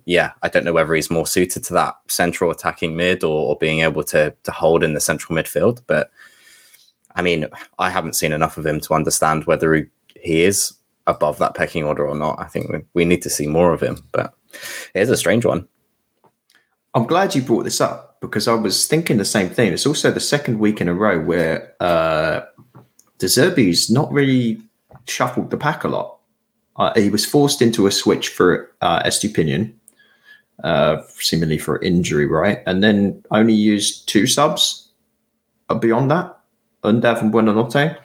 [0.05, 3.57] yeah, I don't know whether he's more suited to that central attacking mid or, or
[3.57, 5.81] being able to to hold in the central midfield.
[5.85, 6.09] But
[7.15, 10.73] I mean, I haven't seen enough of him to understand whether he, he is
[11.07, 12.39] above that pecking order or not.
[12.39, 14.33] I think we, we need to see more of him, but
[14.93, 15.67] it is a strange one.
[16.93, 19.73] I'm glad you brought this up because I was thinking the same thing.
[19.73, 22.41] It's also the second week in a row where uh,
[23.17, 24.61] De Zerbi's not really
[25.05, 26.17] shuffled the pack a lot.
[26.75, 29.73] Uh, he was forced into a switch for uh, Estupiñán,
[30.63, 32.59] uh, seemingly for injury, right?
[32.65, 34.89] And then only used two subs
[35.69, 36.38] uh, beyond that.
[36.83, 37.97] Undav and Buonanotte.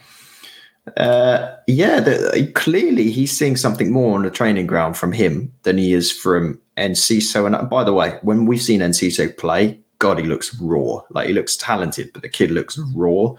[0.97, 5.79] Uh, yeah, the, clearly he's seeing something more on the training ground from him than
[5.79, 7.47] he is from Enciso.
[7.47, 11.01] And by the way, when we've seen Enciso play, God, he looks raw.
[11.11, 13.35] Like he looks talented, but the kid looks raw.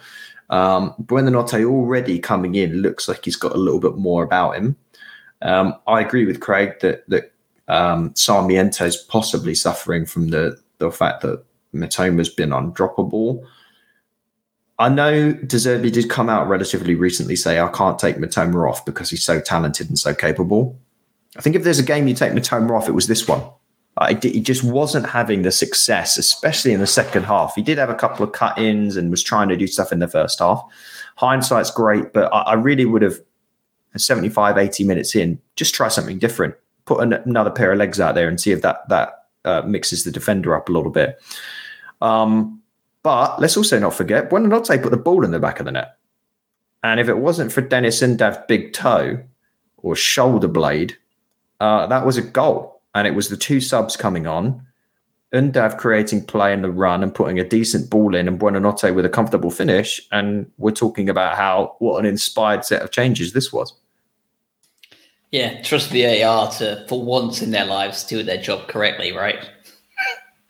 [0.50, 4.76] Um, Buonanotte already coming in looks like he's got a little bit more about him.
[5.41, 7.32] Um, I agree with Craig that that
[7.67, 11.43] um, Sarmiento is possibly suffering from the the fact that
[11.74, 13.45] Mitoma's been undroppable.
[14.77, 19.09] I know De did come out relatively recently say I can't take Mitoma off because
[19.09, 20.77] he's so talented and so capable.
[21.38, 23.41] I think if there's a game you take Mitoma off, it was this one.
[23.97, 27.55] Uh, he just wasn't having the success, especially in the second half.
[27.55, 29.99] He did have a couple of cut ins and was trying to do stuff in
[29.99, 30.61] the first half.
[31.15, 33.17] Hindsight's great, but I, I really would have
[33.95, 36.55] 75, 80 minutes in, just try something different.
[36.83, 40.03] Put an, another pair of legs out there and see if that that uh, mixes
[40.03, 41.21] the defender up a little bit.
[42.01, 42.61] Um,
[43.05, 45.95] but let's also not forget, Buonanotte put the ball in the back of the net.
[46.83, 49.23] And if it wasn't for Deniz Undav's big toe
[49.77, 50.97] or shoulder blade,
[51.59, 52.81] uh, that was a goal.
[52.95, 54.65] And it was the two subs coming on,
[55.35, 59.05] Undav creating play in the run and putting a decent ball in, and Buonanotte with
[59.05, 60.01] a comfortable finish.
[60.11, 63.71] And we're talking about how what an inspired set of changes this was.
[65.29, 69.47] Yeah, trust the AR to, for once in their lives, do their job correctly, right?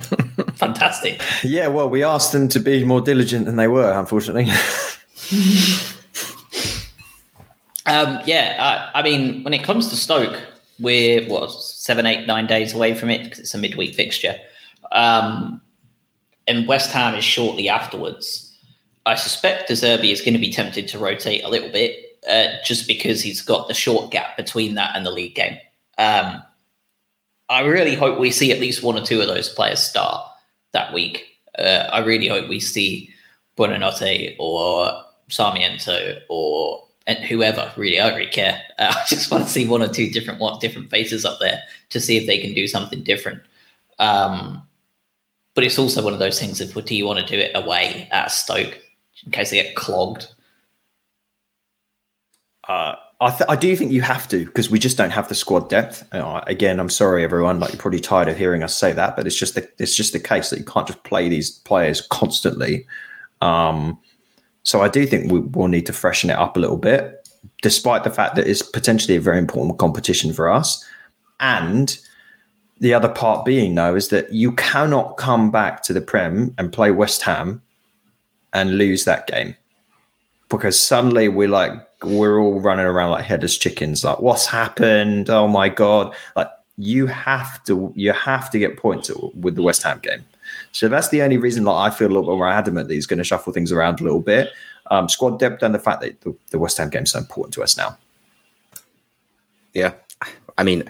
[0.60, 1.22] Fantastic.
[1.44, 4.44] Yeah, well, we asked them to be more diligent than they were, unfortunately.
[7.86, 10.42] um, yeah, I, I, mean, when it comes to Stoke,
[10.80, 14.38] we're what seven, eight, nine days away from it because it's a midweek fixture,
[14.94, 15.62] um,
[16.48, 18.54] and West Ham is shortly afterwards.
[19.06, 22.48] I suspect De Zerbi is going to be tempted to rotate a little bit, uh,
[22.64, 25.58] just because he's got the short gap between that and the league game.
[25.98, 26.42] Um,
[27.50, 30.26] I really hope we see at least one or two of those players start
[30.76, 31.26] that week.
[31.58, 33.10] Uh, I really hope we see
[33.58, 36.86] Buonanotte or Sarmiento or
[37.28, 37.72] whoever.
[37.78, 38.62] Really, I don't really care.
[38.78, 41.62] Uh, I just want to see one or two different what different faces up there
[41.90, 43.42] to see if they can do something different.
[43.98, 44.62] Um,
[45.54, 46.60] but it's also one of those things.
[46.60, 48.78] If do you want to do it away at Stoke
[49.26, 50.28] in case they get clogged?
[52.68, 55.36] Uh, I, th- I do think you have to because we just don't have the
[55.36, 56.06] squad depth.
[56.14, 57.60] Uh, again, I'm sorry, everyone.
[57.60, 60.12] Like you're probably tired of hearing us say that, but it's just the, it's just
[60.12, 62.86] the case that you can't just play these players constantly.
[63.42, 63.98] Um,
[64.64, 67.30] so I do think we will need to freshen it up a little bit,
[67.62, 70.84] despite the fact that it's potentially a very important competition for us.
[71.40, 71.98] And
[72.80, 76.74] the other part being, though, is that you cannot come back to the Prem and
[76.74, 77.62] play West Ham
[78.52, 79.56] and lose that game
[80.50, 81.72] because suddenly we're like
[82.04, 85.30] we're all running around like headless chickens like what's happened?
[85.30, 86.16] Oh my god.
[86.36, 90.24] Like you have to you have to get points with the west ham game.
[90.72, 93.08] So that's the only reason like i feel a little bit more adamant that he's
[93.08, 94.52] going to shuffle things around a little bit.
[94.92, 97.54] Um, squad depth and the fact that the, the west ham game is so important
[97.56, 97.98] to us now.
[99.74, 99.94] Yeah.
[100.58, 100.90] I mean,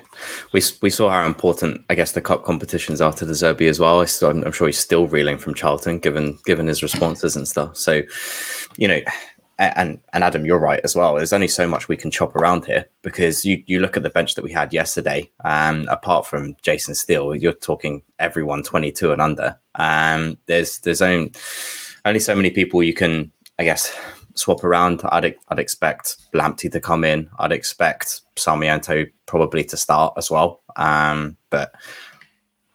[0.54, 3.80] we we saw how important I guess the cup competitions are to De Zerbi as
[3.80, 4.02] well.
[4.02, 7.76] I'm, I'm sure he's still reeling from Charlton, given given his responses and stuff.
[7.76, 8.04] So,
[8.78, 9.00] you know,
[9.58, 11.16] and and Adam, you're right as well.
[11.16, 14.10] There's only so much we can chop around here because you you look at the
[14.10, 15.30] bench that we had yesterday.
[15.44, 19.58] Um, apart from Jason Steele, you're talking everyone 22 and under.
[19.76, 21.32] Um, there's there's only
[22.04, 23.98] only so many people you can, I guess,
[24.36, 25.02] swap around.
[25.06, 27.30] I'd I'd expect Lamptey to come in.
[27.40, 30.62] I'd expect Sarmiento probably to start as well.
[30.76, 31.74] Um, but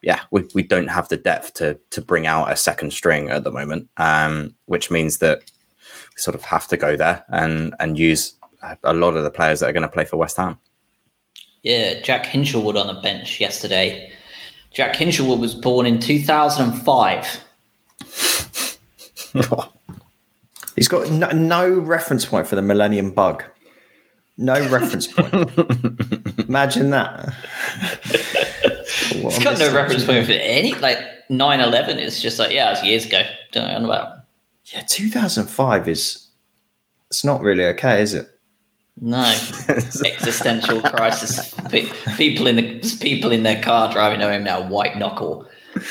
[0.01, 3.43] yeah, we, we don't have the depth to to bring out a second string at
[3.43, 5.43] the moment, um, which means that
[6.21, 8.35] sort of have to go there and and use
[8.83, 10.57] a lot of the players that are going to play for West Ham.
[11.63, 14.11] Yeah, Jack Hinshelwood on the bench yesterday.
[14.71, 17.43] Jack Hinshelwood was born in 2005.
[20.75, 23.43] He's got no, no, reference point for the Millennium Bug.
[24.37, 25.33] No reference point.
[26.47, 27.33] Imagine that.
[29.09, 30.97] He's got no reference point for any like
[31.29, 33.23] 9-11 is just like yeah, it's years ago.
[33.51, 34.20] Don't know about.
[34.73, 36.27] Yeah, 2005 is
[37.09, 38.29] it's not really okay, is it?
[38.99, 39.23] No,
[39.67, 41.53] existential crisis.
[42.17, 45.47] People in the people in their car driving home now, white knuckle.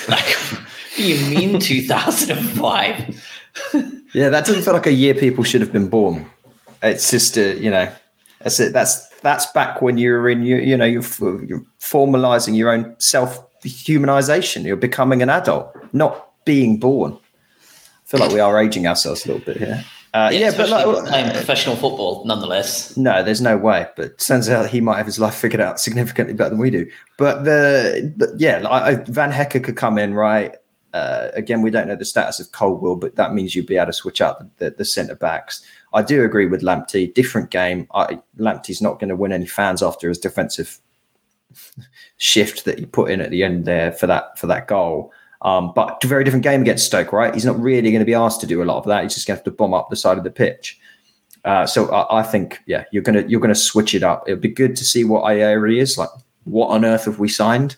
[0.08, 0.62] Like, what
[0.96, 3.26] do you mean 2005?
[4.14, 6.24] yeah, that doesn't feel like a year people should have been born.
[6.82, 7.90] It's just a, you know,
[8.40, 8.72] that's it.
[8.72, 11.02] That's that's back when you're in you you know you're,
[11.44, 14.64] you're formalizing your own self humanization.
[14.64, 17.18] You're becoming an adult, not being born.
[18.10, 19.84] Feel like we are aging ourselves a little bit here.
[20.12, 22.96] Uh, yeah, yeah but like, playing professional football, nonetheless.
[22.96, 23.86] No, there's no way.
[23.94, 26.90] But turns out he might have his life figured out significantly better than we do.
[27.18, 30.56] But the, but yeah, like, Van Hecke could come in, right?
[30.92, 33.86] Uh, again, we don't know the status of Colwill, but that means you'd be able
[33.86, 35.64] to switch out the, the, the centre backs.
[35.94, 37.14] I do agree with Lamptey.
[37.14, 37.86] Different game.
[37.94, 40.80] I, Lamptey's not going to win any fans after his defensive
[42.16, 45.12] shift that he put in at the end there for that for that goal.
[45.42, 47.32] Um, but a very different game against Stoke, right?
[47.32, 49.04] He's not really going to be asked to do a lot of that.
[49.04, 50.78] He's just going to have to bomb up the side of the pitch.
[51.44, 54.24] Uh, so I, I, think, yeah, you're gonna you're gonna switch it up.
[54.26, 56.10] It'll be good to see what Ayari is like.
[56.44, 57.76] What on earth have we signed?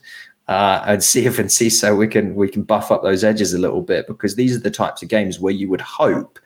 [0.49, 3.55] Uh, and see if and see so we can we can buff up those edges
[3.55, 6.41] a little bit because these are the types of games where you would hope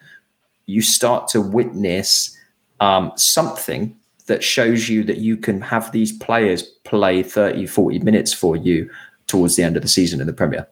[0.67, 2.37] you start to witness
[2.81, 3.97] um, something
[4.27, 8.91] that shows you that you can have these players play 30, 40 minutes for you
[9.29, 10.67] towards the end of the season in the Premier.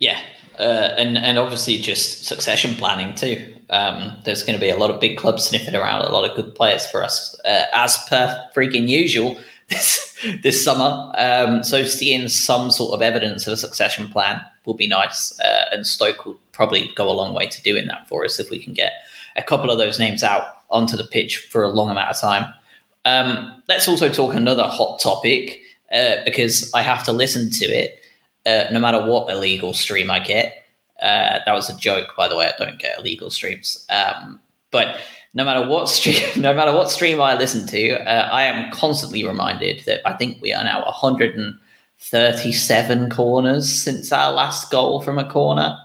[0.00, 0.20] Yeah.
[0.58, 3.54] Uh, and, and obviously just succession planning too.
[3.70, 6.36] Um, there's going to be a lot of big clubs sniffing around, a lot of
[6.36, 9.38] good players for us, uh, as per freaking usual
[9.68, 10.08] this
[10.42, 11.12] this summer.
[11.16, 15.66] Um, so seeing some sort of evidence of a succession plan will be nice, uh,
[15.72, 18.58] and Stoke will probably go a long way to doing that for us if we
[18.58, 18.92] can get
[19.36, 22.52] a couple of those names out onto the pitch for a long amount of time.
[23.04, 25.60] Um, let's also talk another hot topic
[25.92, 27.99] uh, because I have to listen to it
[28.46, 30.64] uh, no matter what illegal stream I get.
[31.00, 32.46] Uh, that was a joke, by the way.
[32.46, 34.38] I don't get illegal streams, um,
[34.70, 34.98] but
[35.34, 39.26] no matter what stream, no matter what stream I listen to, uh, I am constantly
[39.26, 45.30] reminded that I think we are now 137 corners since our last goal from a
[45.30, 45.78] corner.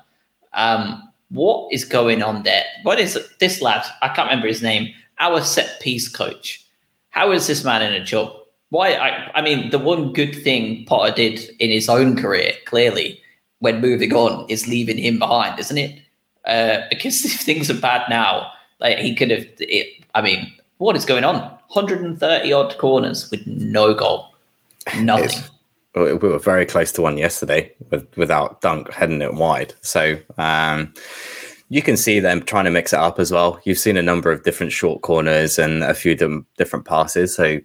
[0.54, 2.64] Um, what is going on there?
[2.84, 3.86] What is this lad?
[4.02, 4.94] I can't remember his name.
[5.20, 6.66] Our set piece coach.
[7.10, 8.34] How is this man in a job?
[8.76, 8.92] Why?
[8.92, 13.22] I, I mean, the one good thing Potter did in his own career, clearly,
[13.60, 16.02] when moving on, is leaving him behind, isn't it?
[16.44, 18.52] Uh, because if things are bad now,
[18.82, 19.48] like he could have.
[19.60, 21.36] It, I mean, what is going on?
[21.70, 24.36] 130 odd corners with no goal,
[24.98, 25.26] nothing.
[25.26, 25.50] It's,
[25.96, 29.74] we were very close to one yesterday with, without Dunk heading it wide.
[29.80, 30.94] So um,
[31.70, 33.60] you can see them trying to mix it up as well.
[33.64, 37.36] You've seen a number of different short corners and a few different passes.
[37.36, 37.60] So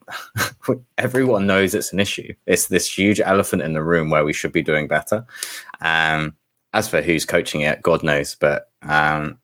[0.98, 2.34] everyone knows it's an issue.
[2.46, 5.26] It's this huge elephant in the room where we should be doing better.
[5.82, 6.34] Um,
[6.72, 8.36] as for who's coaching it, God knows.
[8.36, 9.38] But um,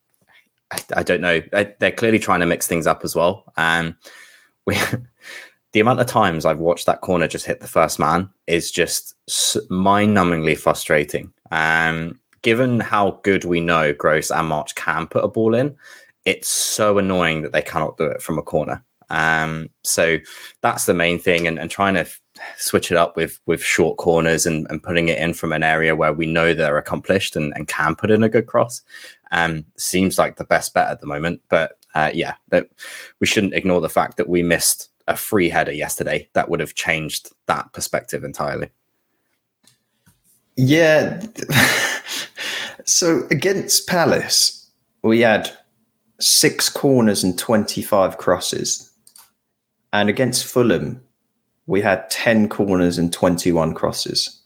[0.70, 1.42] I, I, don't know.
[1.52, 3.44] They're clearly trying to mix things up as well.
[3.58, 3.96] Um,
[4.64, 4.76] we
[5.72, 9.14] the amount of times I've watched that corner just hit the first man is just
[9.68, 11.30] mind-numbingly frustrating.
[11.50, 15.74] Um, given how good we know Gross and March can put a ball in,
[16.24, 18.84] it's so annoying that they cannot do it from a corner.
[19.10, 20.18] Um, so
[20.60, 22.06] that's the main thing, and, and trying to
[22.56, 25.96] switch it up with with short corners and, and putting it in from an area
[25.96, 28.80] where we know they're accomplished and, and can put in a good cross
[29.32, 31.40] um, seems like the best bet at the moment.
[31.48, 32.34] But uh, yeah,
[33.18, 36.28] we shouldn't ignore the fact that we missed a free header yesterday.
[36.34, 38.70] That would have changed that perspective entirely.
[40.56, 41.22] Yeah.
[42.86, 44.68] So against Palace,
[45.02, 45.50] we had
[46.20, 48.90] six corners and 25 crosses.
[49.92, 51.02] And against Fulham,
[51.66, 54.40] we had 10 corners and 21 crosses.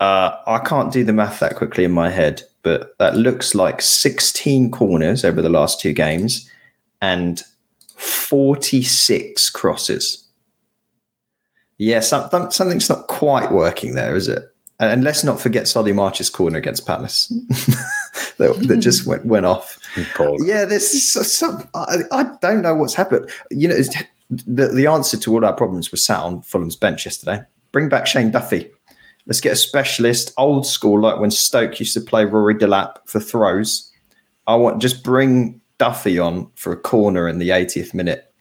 [0.00, 3.80] Uh, I can't do the math that quickly in my head, but that looks like
[3.80, 6.50] 16 corners over the last two games
[7.00, 7.42] and
[7.96, 10.28] 46 crosses.
[11.78, 14.44] Yeah, some, something's not quite working there, is it?
[14.78, 17.28] And let's not forget Solly March's corner against Palace
[18.36, 19.78] that, that, just went, went off.
[20.44, 21.66] Yeah, there's some.
[21.74, 23.30] I, I, don't know what's happened.
[23.50, 23.78] You know,
[24.28, 27.40] the, the answer to all our problems was sat on Fulham's bench yesterday.
[27.72, 28.70] Bring back Shane Duffy.
[29.26, 33.20] Let's get a specialist, old school, like when Stoke used to play Rory Delap for
[33.20, 33.90] throws.
[34.46, 38.32] I want just bring Duffy on for a corner in the 80th minute.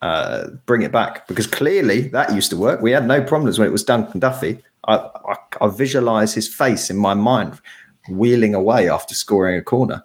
[0.00, 2.80] Uh, bring it back because clearly that used to work.
[2.80, 4.62] We had no problems when it was Dunk and Duffy.
[4.88, 7.60] I, I, I visualize his face in my mind
[8.08, 10.02] wheeling away after scoring a corner,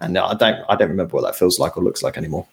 [0.00, 2.46] and I don't I don't remember what that feels like or looks like anymore.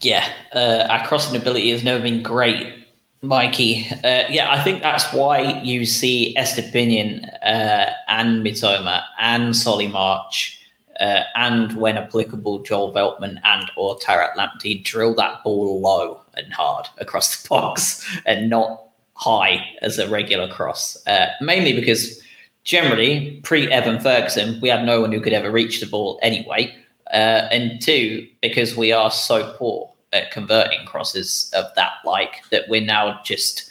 [0.00, 2.82] Yeah, uh, our crossing ability has never been great
[3.24, 9.86] Mikey, uh, yeah, I think that's why you see Estupiñán uh, and Mitoma and Solly
[9.86, 10.58] March
[10.98, 16.52] uh, and, when applicable, Joel Veltman and or Tariq Lamptey drill that ball low and
[16.52, 18.82] hard across the box and not
[19.22, 20.96] high as a regular cross.
[21.06, 22.20] Uh, mainly because
[22.64, 26.74] generally, pre Evan Ferguson, we had no one who could ever reach the ball anyway.
[27.12, 32.68] Uh, and two, because we are so poor at converting crosses of that like that
[32.68, 33.70] we're now just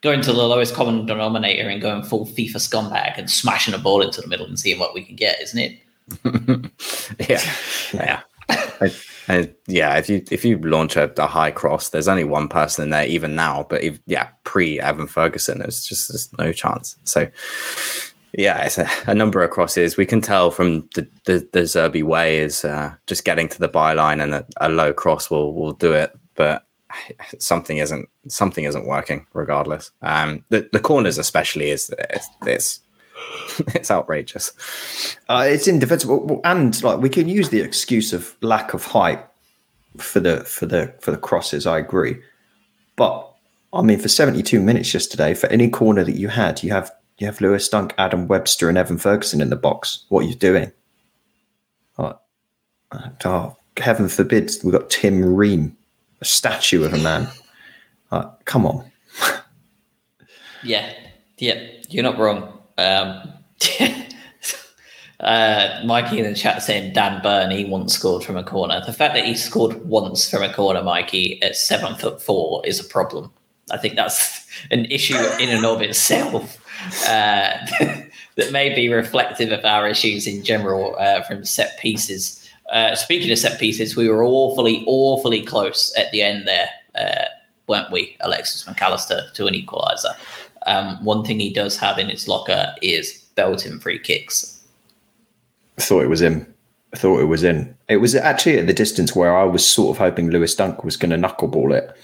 [0.00, 4.02] going to the lowest common denominator and going full FIFA scumbag and smashing a ball
[4.02, 5.78] into the middle and seeing what we can get, isn't it?
[7.28, 7.54] yeah,
[7.92, 8.20] yeah.
[8.48, 8.92] I,
[9.30, 12.82] I, yeah, if you if you launch a, a, high cross, there's only one person
[12.82, 13.64] in there even now.
[13.68, 16.96] But if, yeah, pre Evan Ferguson, there's just there's no chance.
[17.04, 17.28] So
[18.32, 19.96] yeah, it's a, a, number of crosses.
[19.96, 23.68] We can tell from the the, the Zerbi way is uh, just getting to the
[23.68, 26.66] byline and a, a, low cross will will do it, but
[27.38, 29.92] something isn't something isn't working regardless.
[30.02, 32.80] Um, the the corners especially is it's it's,
[33.74, 34.52] it's outrageous.
[35.28, 39.24] Uh, it's indefensible, and like we can use the excuse of lack of height
[39.96, 41.66] for the for the for the crosses.
[41.66, 42.20] I agree,
[42.96, 43.32] but
[43.72, 46.90] I mean for seventy two minutes yesterday, for any corner that you had, you have
[47.18, 50.04] you have Lewis Dunk, Adam Webster, and Evan Ferguson in the box.
[50.08, 50.72] What are you doing?
[51.98, 52.18] Oh,
[53.24, 55.76] oh heaven forbid we've got Tim Ream,
[56.20, 57.28] a statue of a man.
[58.44, 58.90] Come on.
[60.64, 60.92] yeah,
[61.38, 62.59] yeah, you're not wrong.
[62.80, 63.32] Um,
[65.20, 68.82] uh, Mikey in the chat saying Dan Burn he once scored from a corner.
[68.84, 72.80] The fact that he scored once from a corner, Mikey, at seven foot four is
[72.80, 73.30] a problem.
[73.70, 76.58] I think that's an issue in and of itself
[77.06, 77.52] uh,
[78.36, 82.48] that may be reflective of our issues in general uh, from set pieces.
[82.72, 87.24] Uh, speaking of set pieces, we were awfully, awfully close at the end there, uh,
[87.66, 90.14] weren't we, Alexis Mac Allister, to an equaliser.
[90.66, 94.62] Um, one thing he does have in his locker is belting free kicks.
[95.78, 96.46] I thought it was him.
[96.92, 97.76] I thought it was in.
[97.88, 100.96] It was actually at the distance where I was sort of hoping Lewis Dunk was
[100.96, 101.96] going to knuckleball it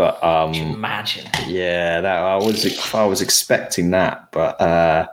[0.00, 1.28] but um, imagine.
[1.46, 5.06] Yeah, that I was I was expecting that, but uh,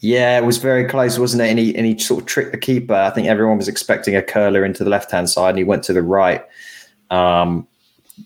[0.00, 1.48] yeah, it was very close, wasn't it?
[1.48, 2.94] And he, and he sort of tricked the keeper.
[2.94, 5.82] I think everyone was expecting a curler into the left hand side, and he went
[5.84, 6.44] to the right.
[7.10, 7.66] Um,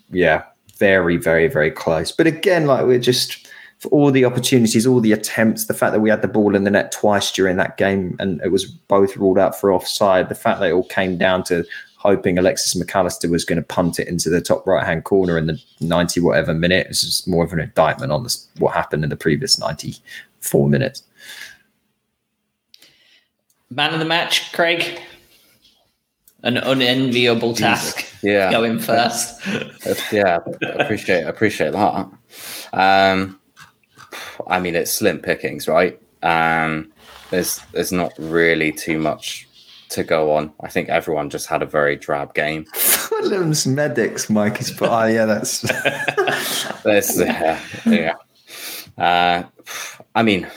[0.09, 0.43] yeah,
[0.77, 2.11] very, very, very close.
[2.11, 3.46] But again, like we're just
[3.79, 6.63] for all the opportunities, all the attempts, the fact that we had the ball in
[6.63, 10.29] the net twice during that game, and it was both ruled out for offside.
[10.29, 11.63] The fact that it all came down to
[11.97, 15.37] hoping Alexis Mac Allister was going to punt it into the top right hand corner
[15.37, 16.87] in the 90 whatever minute.
[16.87, 21.03] This is more of an indictment on this, what happened in the previous 94 minutes.
[23.69, 25.01] Man of the match, Craig.
[26.43, 28.05] An unenviable task.
[28.23, 29.41] Yeah, going first.
[30.11, 32.09] yeah, appreciate appreciate that.
[32.73, 33.36] Um,
[34.47, 35.99] I mean, it's slim pickings, right?
[36.23, 36.91] Um,
[37.29, 39.47] there's there's not really too much
[39.89, 40.53] to go on.
[40.61, 42.65] I think everyone just had a very drab game.
[42.75, 45.61] Fulham's medics, Mikey's, but oh, yeah, that's
[46.83, 48.15] that's uh, yeah.
[48.97, 49.43] Uh,
[50.15, 50.47] I mean,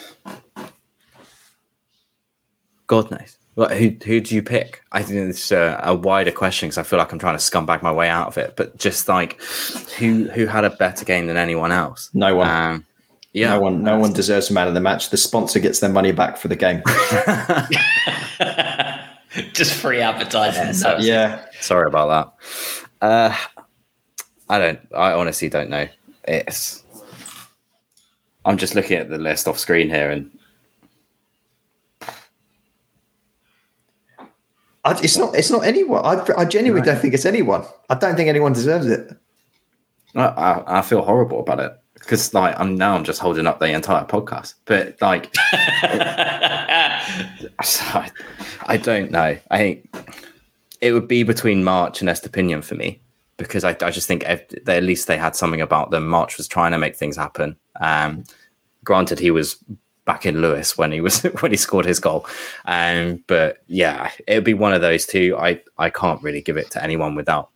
[2.86, 3.36] God knows.
[3.54, 4.82] What, who who do you pick?
[4.92, 7.82] I think it's a, a wider question because I feel like I'm trying to scumbag
[7.82, 8.54] my way out of it.
[8.56, 9.40] But just like,
[9.98, 12.10] who who had a better game than anyone else?
[12.14, 12.48] No one.
[12.48, 12.86] Um,
[13.32, 13.84] yeah, no one.
[13.84, 15.10] No one deserves a man of the match.
[15.10, 16.82] The sponsor gets their money back for the game.
[19.52, 20.72] Just free advertising.
[20.72, 21.44] So yeah.
[21.60, 22.36] Sorry about
[23.00, 23.06] that.
[23.06, 23.36] Uh,
[24.48, 24.80] I don't.
[24.96, 25.86] I honestly don't know.
[26.24, 26.82] It's.
[28.44, 30.36] I'm just looking at the list off screen here, and
[34.84, 35.36] I, it's not.
[35.36, 36.04] It's not anyone.
[36.04, 37.64] I, I genuinely don't think it's anyone.
[37.88, 39.16] I don't think anyone deserves it.
[40.16, 43.60] I, I, I feel horrible about it because, like, I'm now I'm just holding up
[43.60, 44.54] the entire podcast.
[44.64, 45.32] But like,
[45.62, 47.20] I,
[48.66, 49.36] I don't know.
[49.50, 49.88] I think
[50.80, 53.00] it would be between March and Estupiñán for me
[53.36, 56.06] because I, I just think if they, at least they had something about them.
[56.06, 57.56] March was trying to make things happen.
[57.80, 58.24] Um,
[58.84, 59.56] granted, he was
[60.04, 62.26] back in Lewes when he was when he scored his goal.
[62.66, 65.36] Um, but yeah, it would be one of those two.
[65.38, 67.50] I I can't really give it to anyone without,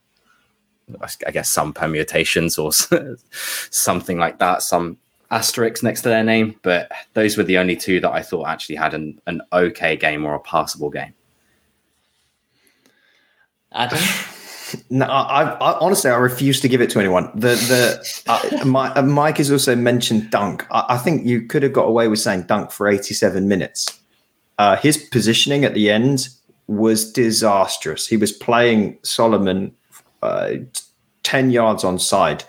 [1.25, 2.71] I guess, some permutations or
[3.69, 4.61] something like that.
[4.61, 4.97] Some
[5.31, 6.55] asterisks next to their name.
[6.61, 10.25] But those were the only two that I thought actually had an an okay game
[10.25, 11.13] or a passable game.
[13.71, 13.99] Adam,
[14.89, 17.31] No, I, I honestly I refuse to give it to anyone.
[17.35, 18.21] The the
[18.61, 20.65] uh, my, uh, Mike has also mentioned Dunk.
[20.71, 23.99] I, I think you could have got away with saying Dunk for 87 minutes.
[24.57, 26.29] Uh, his positioning at the end
[26.67, 28.07] was disastrous.
[28.07, 29.73] He was playing Solomon
[30.25, 30.57] uh,
[31.23, 32.43] 10 yards on side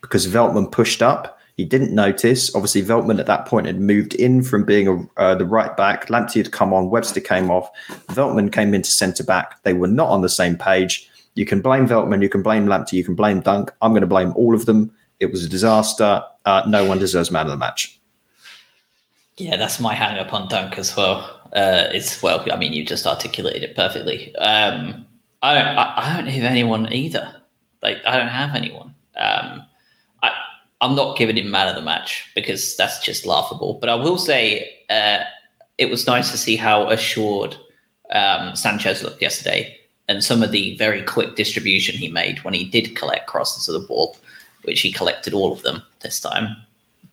[0.00, 1.38] because Veltman pushed up.
[1.56, 2.54] He didn't notice.
[2.54, 6.06] Obviously, Veltman at that point had moved in from being a, uh, the right back.
[6.06, 6.88] Lamptey had come on.
[6.88, 7.68] Webster came off.
[8.08, 9.60] Veltman came into centre back.
[9.64, 11.10] They were not on the same page.
[11.34, 12.22] You can blame Veltman.
[12.22, 12.92] You can blame Lamptey.
[12.92, 13.72] You can blame Dunk.
[13.82, 14.92] I'm going to blame all of them.
[15.18, 16.22] It was a disaster.
[16.44, 18.00] Uh, no one deserves man of the match.
[19.36, 21.18] yeah, that's my hang up on Dunk as well.
[21.52, 24.34] Uh, it's well, I mean, you just articulated it perfectly.
[24.36, 25.06] Um,
[25.42, 27.34] I don't, I, I don't have anyone either.
[27.82, 28.94] Like, I don't have anyone.
[29.16, 29.62] Um,
[30.22, 30.32] I,
[30.80, 33.74] I'm not giving him man of the match because that's just laughable.
[33.74, 35.20] But I will say uh,
[35.78, 37.56] it was nice to see how assured
[38.10, 39.76] um, Sanchez looked yesterday
[40.08, 43.80] and some of the very quick distribution he made when he did collect crosses of
[43.80, 44.16] the ball,
[44.62, 46.56] which he collected all of them this time.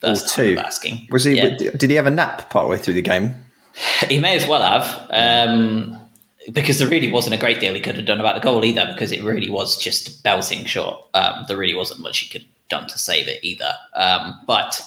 [0.01, 0.57] First All two.
[0.57, 1.07] asking.
[1.11, 1.35] Was he?
[1.35, 1.57] Yeah.
[1.57, 3.35] Did he have a nap partway through the game?
[4.07, 5.99] He may as well have, um,
[6.51, 8.85] because there really wasn't a great deal he could have done about the goal either,
[8.93, 11.07] because it really was just belting shot.
[11.13, 13.73] Um, there really wasn't much he could have done to save it either.
[13.93, 14.81] Um, but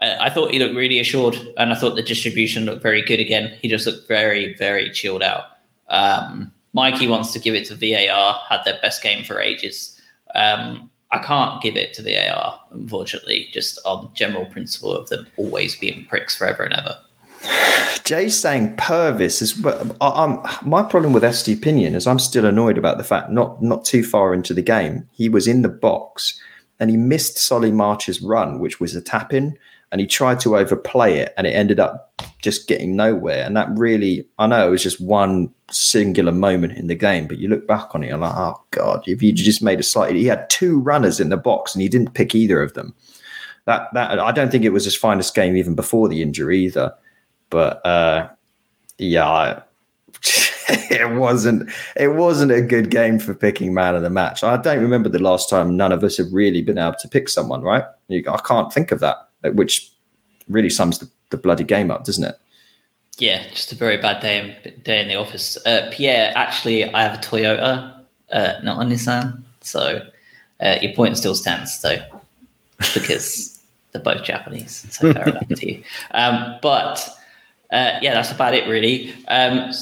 [0.00, 3.20] uh, I thought he looked really assured, and I thought the distribution looked very good
[3.20, 3.56] again.
[3.60, 5.44] He just looked very, very chilled out.
[5.88, 10.00] Um, Mikey wants to give it to VAR, had their best game for ages.
[10.34, 15.76] Um, I can't give it to VAR, unfortunately, just on general principle of them always
[15.76, 16.96] being pricks forever and ever.
[18.04, 19.52] Jay's saying Purvis is.
[19.52, 23.84] But I'm my problem with Estupiñán is I'm still annoyed about the fact not not
[23.84, 26.40] too far into the game he was in the box
[26.82, 29.56] and he missed Solly March's run, which was a tap in,
[29.92, 33.44] and he tried to overplay it, and it ended up just getting nowhere.
[33.44, 37.38] And that really, I know it was just one singular moment in the game, but
[37.38, 40.18] you look back on it, you're like, oh god, if you just made a slightly,
[40.18, 42.94] he had two runners in the box and he didn't pick either of them.
[43.66, 46.92] That that I don't think it was his finest game even before the injury either.
[47.52, 48.28] But uh,
[48.98, 49.62] yeah, I-
[50.68, 54.42] it wasn't it wasn't a good game for picking man of the match.
[54.42, 57.28] I don't remember the last time none of us have really been able to pick
[57.28, 57.84] someone, right?
[58.08, 59.92] You, I can't think of that, which
[60.48, 62.36] really sums the, the bloody game up, doesn't it?
[63.18, 65.58] Yeah, just a very bad day in, day in the office.
[65.66, 68.00] Uh, Pierre, actually, I have a Toyota,
[68.30, 69.42] uh, not a Nissan.
[69.60, 70.00] So
[70.60, 72.00] uh, your point still stands, though,
[72.94, 74.86] because they're both Japanese.
[74.90, 75.82] So fair enough to you.
[76.12, 77.06] Um, but
[77.72, 79.12] uh, yeah, that's about it, really.
[79.28, 79.72] Um,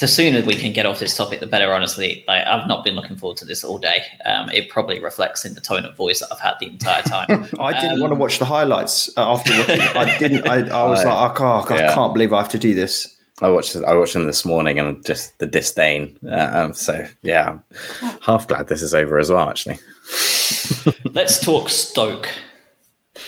[0.00, 1.72] the sooner we can get off this topic, the better.
[1.72, 4.02] Honestly, like, I've not been looking forward to this all day.
[4.24, 7.46] Um, it probably reflects in the tone of voice that I've had the entire time.
[7.60, 9.80] I didn't Um, want to watch the highlights uh, after watching.
[9.80, 10.48] I didn't.
[10.48, 13.10] I, I was I- like, I can't, I can't believe I have to do this.
[13.42, 16.16] I watched I watched them this morning and just the disdain.
[16.28, 17.58] Uh, um, so yeah,
[18.02, 19.48] I'm half glad this is over as well.
[19.48, 19.78] Actually,
[21.12, 22.28] Let's talk Stoke,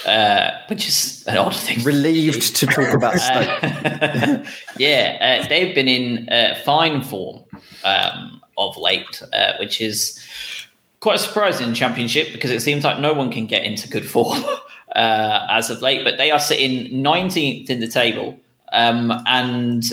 [0.06, 1.82] uh, which is an odd thing.
[1.82, 3.62] Relieved to talk about Stoke.
[3.62, 4.44] Uh,
[4.78, 7.42] yeah, uh, they've been in uh, fine form
[7.84, 10.18] um, of late, uh, which is
[11.00, 14.08] quite a surprising in Championship because it seems like no one can get into good
[14.08, 14.42] form
[14.96, 16.04] uh, as of late.
[16.04, 18.38] But they are sitting 19th in the table,
[18.72, 19.84] um, and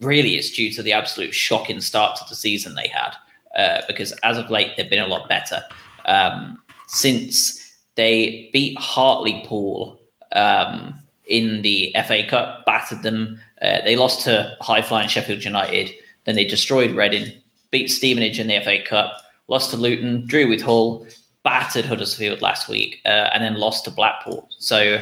[0.00, 3.14] really it's due to the absolute shocking start to the season they had.
[3.56, 5.60] Uh, because as of late they've been a lot better
[6.04, 6.56] um,
[6.86, 7.59] since
[8.00, 10.00] they beat Hartlepool
[10.32, 15.90] um, in the FA Cup, battered them Uh, they lost to high flying Sheffield United.
[16.24, 17.30] Then they destroyed Reading,
[17.70, 21.06] beat Stevenage in the FA Cup, lost to Luton, drew with Hull,
[21.42, 24.48] battered Huddersfield last week, uh, and then lost to Blackpool.
[24.58, 24.98] So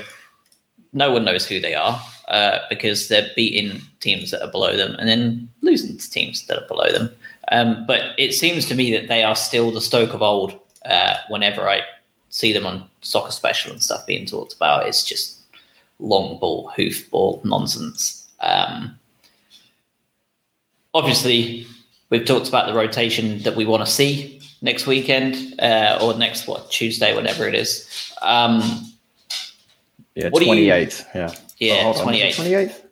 [0.92, 4.96] no one knows who they are uh, because they're beating teams that are below them
[4.98, 7.10] and then losing to teams that are below them.
[7.52, 10.58] Um, but it seems to me that they are still the Stoke of old.
[10.84, 11.82] Uh, whenever I
[12.30, 15.38] see them on soccer special and stuff being talked about, it's just
[15.98, 18.28] long ball, hoof ball nonsense.
[18.40, 18.98] Um,
[20.94, 21.66] obviously,
[22.10, 26.46] we've talked about the rotation that we want to see next weekend uh, or next
[26.46, 28.12] what Tuesday, whatever it is.
[28.22, 28.60] Um,
[30.14, 31.06] Yeah, What do you- twenty eighth.
[31.14, 31.32] Yeah.
[31.58, 32.34] yeah, Oh, twenty eight.
[32.34, 32.84] Twenty eighth.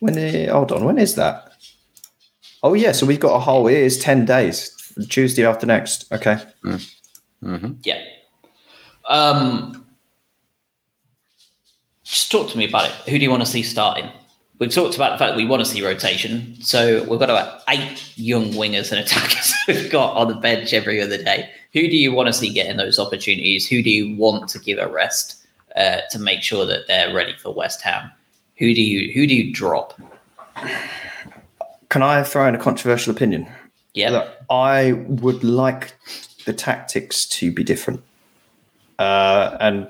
[0.00, 0.14] When?
[0.14, 0.84] The, hold on.
[0.84, 1.52] When is that?
[2.62, 2.92] Oh yeah.
[2.92, 3.66] So we've got a whole.
[3.66, 4.74] It is ten days.
[5.10, 6.10] Tuesday after next.
[6.10, 6.38] Okay.
[7.40, 8.02] Hmm Yeah.
[9.08, 9.86] Um,
[12.04, 12.92] just talk to me about it.
[13.10, 14.10] Who do you want to see starting?
[14.58, 16.56] We've talked about the fact that we want to see rotation.
[16.60, 21.00] So we've got about eight young wingers and attackers we've got on the bench every
[21.00, 21.48] other day.
[21.74, 23.68] Who do you want to see getting those opportunities?
[23.68, 27.34] Who do you want to give a rest uh, to make sure that they're ready
[27.36, 28.10] for West Ham?
[28.56, 30.00] Who do you who do you drop?
[31.88, 33.46] Can I throw in a controversial opinion?
[33.94, 35.94] Yeah, Look, I would like
[36.48, 38.02] the tactics to be different.
[38.98, 39.86] Uh, and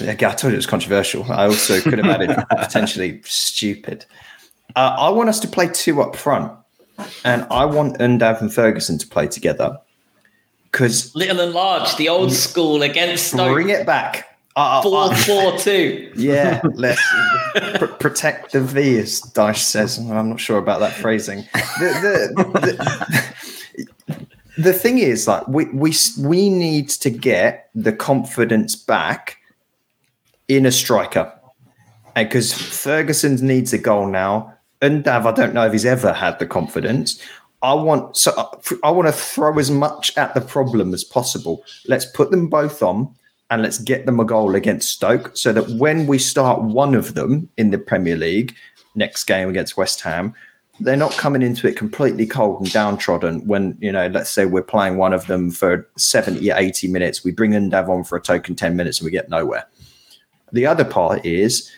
[0.00, 1.24] again, I told you it was controversial.
[1.32, 4.04] I also could have added potentially stupid.
[4.76, 6.52] Uh, I want us to play two up front,
[7.24, 9.78] and I want Undav and Ferguson to play together
[10.70, 13.54] because little and large, the old school against Stoke.
[13.54, 14.28] bring it back.
[14.54, 16.12] Uh, uh, Four uh, four two.
[16.14, 17.00] yeah, let's
[17.78, 19.96] pr- protect the V, as Dyche says.
[19.96, 21.38] I'm not sure about that phrasing.
[21.80, 23.31] The, the,
[24.62, 29.38] the, thing is, like, we, we we need to get the confidence back
[30.48, 31.32] in a striker,
[32.14, 34.54] because Ferguson needs a goal now.
[34.80, 37.22] Undav, I don't know if he's ever had the confidence.
[37.62, 38.48] I want so uh,
[38.82, 41.64] I want to throw as much at the problem as possible.
[41.86, 43.14] Let's put them both on
[43.50, 47.14] and let's get them a goal against Stoke so that when we start one of
[47.14, 48.56] them in the Premier League
[48.94, 50.34] next game against West Ham,
[50.82, 54.62] they're not coming into it completely cold and downtrodden when, you know, let's say we're
[54.62, 57.24] playing one of them for 70, 80 minutes.
[57.24, 59.66] We bring in Dav on for a token 10 minutes and we get nowhere.
[60.52, 61.70] The other part is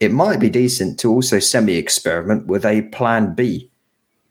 [0.00, 3.70] it might be decent to also semi experiment with a plan B,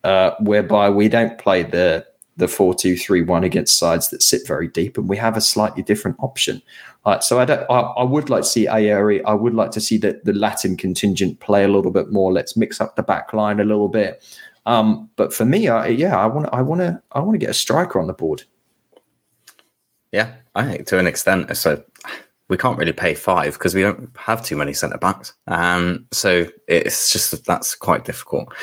[0.03, 2.05] uh, whereby we don't play the
[2.38, 5.41] the four two three one against sides that sit very deep, and we have a
[5.41, 6.61] slightly different option.
[7.05, 7.69] Uh, so I don't.
[7.69, 9.21] I, I would like to see Ayari.
[9.25, 12.32] I would like to see the, the Latin contingent play a little bit more.
[12.32, 14.23] Let's mix up the back line a little bit.
[14.65, 16.49] Um, but for me, I, yeah, I want.
[16.53, 17.01] I want to.
[17.11, 18.43] I want to get a striker on the board.
[20.11, 21.84] Yeah, I think to an extent, so
[22.51, 25.33] we can't really pay five because we don't have too many centre backs.
[25.47, 28.53] Um, so it's just that that's quite difficult.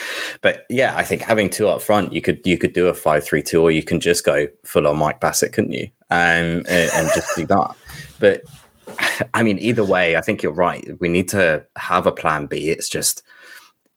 [0.43, 3.25] But yeah, I think having two up front, you could you could do a five
[3.25, 5.89] three two, or you can just go full on Mike Bassett, couldn't you?
[6.11, 7.75] Um, and, and just do that.
[8.21, 8.43] But
[9.33, 10.87] I mean, either way, I think you're right.
[11.01, 12.69] We need to have a plan B.
[12.69, 13.23] It's just,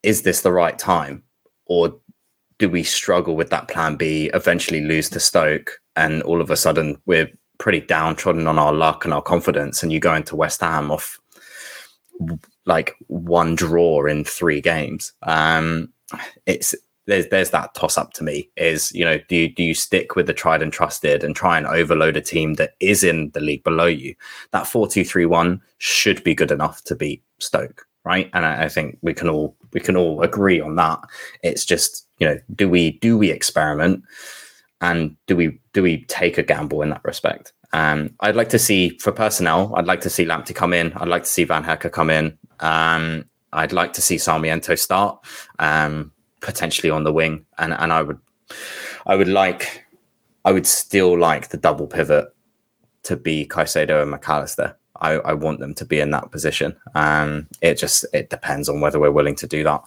[0.02, 1.22] is this the right time,
[1.66, 2.00] or
[2.58, 4.30] do we struggle with that plan B?
[4.32, 9.04] Eventually lose to Stoke, and all of a sudden we're pretty downtrodden on our luck
[9.04, 11.18] and our confidence, and you go into West Ham off
[12.66, 15.12] like one draw in three games.
[15.22, 15.92] Um,
[16.46, 16.74] it's
[17.06, 20.14] there's there's that toss up to me is you know do you, do you stick
[20.14, 23.40] with the tried and trusted and try and overload a team that is in the
[23.40, 24.14] league below you?
[24.52, 28.30] That 4-2-3-1 should be good enough to beat Stoke right?
[28.32, 31.00] And I, I think we can all we can all agree on that.
[31.42, 34.02] It's just you know do we do we experiment
[34.82, 38.58] and do we do we take a gamble in that respect um, I'd like to
[38.58, 41.64] see for personnel I'd like to see Lamptey come in I'd like to see Van
[41.64, 45.24] Hecke come in um, I'd like to see Sarmiento start
[45.58, 48.18] um, potentially on the wing, and and I would
[49.06, 49.86] I would like
[50.44, 52.34] I would still like the double pivot
[53.04, 54.76] to be Caicedo and Mac Allister.
[55.00, 56.76] I, I want them to be in that position.
[56.94, 59.82] Um, it just it depends on whether we're willing to do that.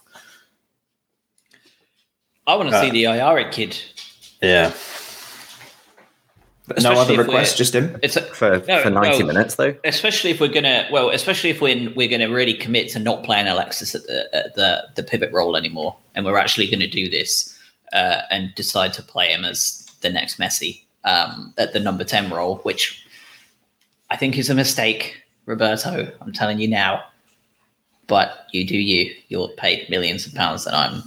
[2.46, 3.76] I want to see Uh, the Ayari kid.
[4.46, 4.72] Yeah.
[6.68, 7.96] But no other requests, just him.
[8.02, 9.26] It's a, For No, for ninety no.
[9.26, 9.76] minutes though.
[9.84, 13.46] especially if we're gonna well, especially if we're we're gonna really commit to not playing
[13.46, 17.56] Alexis at the at the, the pivot role anymore, and we're actually gonna do this
[17.92, 22.30] uh, and decide to play him as the next Messi um, at the number ten
[22.30, 23.06] role, which
[24.10, 26.10] I think is a mistake, Roberto.
[26.20, 27.04] I'm telling you now.
[28.08, 29.14] But you do you.
[29.28, 31.02] You're paid millions of pounds, and I'm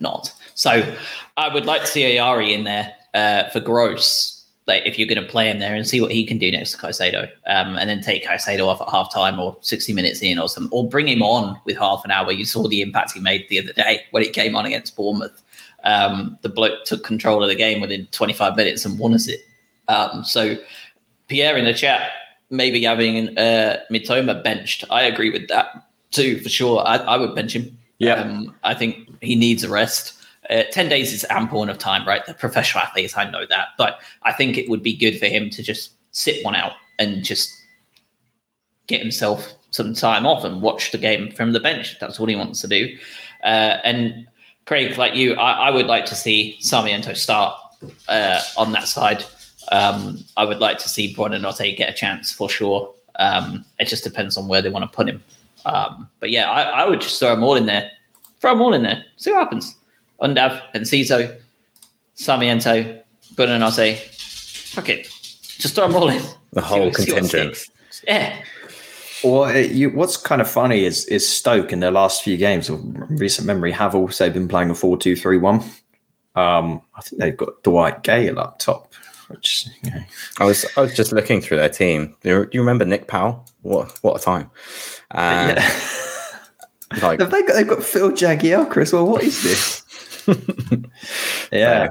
[0.00, 0.32] not.
[0.56, 0.94] So
[1.36, 4.36] I would like to see Ayari in there uh, for Gross
[4.66, 6.72] like if you're going to play him there and see what he can do next
[6.72, 10.38] to Caicedo, um, and then take Caicedo off at half time or 60 minutes in
[10.38, 12.32] or something, or bring him on with half an hour.
[12.32, 15.42] You saw the impact he made the other day when he came on against Bournemouth.
[15.84, 19.40] Um, the bloke took control of the game within 25 minutes and won us it.
[19.86, 20.56] Um, so
[21.28, 22.10] Pierre in the chat,
[22.50, 24.84] maybe having uh, Mitoma benched.
[24.90, 26.82] I agree with that too, for sure.
[26.84, 27.78] I, I would bench him.
[27.98, 28.14] Yeah.
[28.14, 30.14] Um, I think he needs a rest.
[30.50, 32.24] Uh, 10 days is ample enough time, right?
[32.26, 33.68] The professional athletes, I know that.
[33.78, 37.22] But I think it would be good for him to just sit one out and
[37.24, 37.52] just
[38.86, 41.98] get himself some time off and watch the game from the bench.
[41.98, 42.96] That's what he wants to do.
[43.42, 44.26] Uh, and
[44.64, 47.54] Craig, like you, I, I would like to see Sarmiento start
[48.08, 49.24] uh, on that side.
[49.72, 52.92] Um, I would like to see Buonanotte get a chance for sure.
[53.18, 55.22] Um, it just depends on where they want to put him.
[55.64, 57.90] Um, but yeah, I, I would just throw them all in there.
[58.40, 59.04] Throw them all in there.
[59.16, 59.74] See what happens.
[60.20, 61.36] Undav, Enciso,
[62.14, 63.02] Sarmiento,
[63.34, 63.96] Buonanotte.
[64.74, 65.04] Fuck it.
[65.58, 66.22] Just throw them all in.
[66.52, 67.64] The whole See what- see what contingent.
[68.06, 68.42] Yeah.
[69.24, 72.68] Well, it, you, what's kind of funny is is Stoke in their last few games
[72.68, 72.80] of
[73.18, 75.54] recent memory have also been playing a 4 2 3 1.
[76.34, 78.92] Um, I think they've got Dwight Gayle up top,
[79.28, 80.02] which, you know,
[80.38, 82.14] I was I was just looking through their team.
[82.20, 83.46] Do you, do you remember Nick Powell?
[83.62, 84.50] What what a time!
[85.10, 85.80] Uh, yeah.
[87.02, 89.06] Like Have they got, they've got Phil Jagielka as well.
[89.06, 89.82] What is this?
[91.52, 91.88] yeah.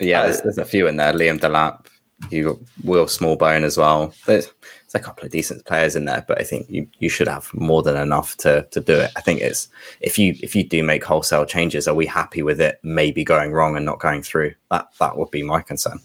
[0.00, 1.12] yeah, Uh, there's, there's a few in there.
[1.12, 1.86] Liam Delap,
[2.30, 4.14] you Will Smallbone as well.
[4.26, 7.28] There's, there's a couple of decent players in there, but I think you, you should
[7.28, 9.10] have more than enough to to do it.
[9.16, 9.68] I think it's
[10.00, 13.52] if you if you do make wholesale changes, are we happy with it maybe going
[13.52, 14.54] wrong and not going through?
[14.70, 16.00] That that would be my concern.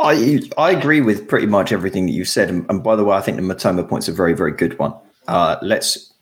[0.00, 2.48] I I agree with pretty much everything that you said.
[2.48, 4.94] And, and by the way, I think the Mitoma point's a very very good one.
[5.26, 6.12] Uh, let's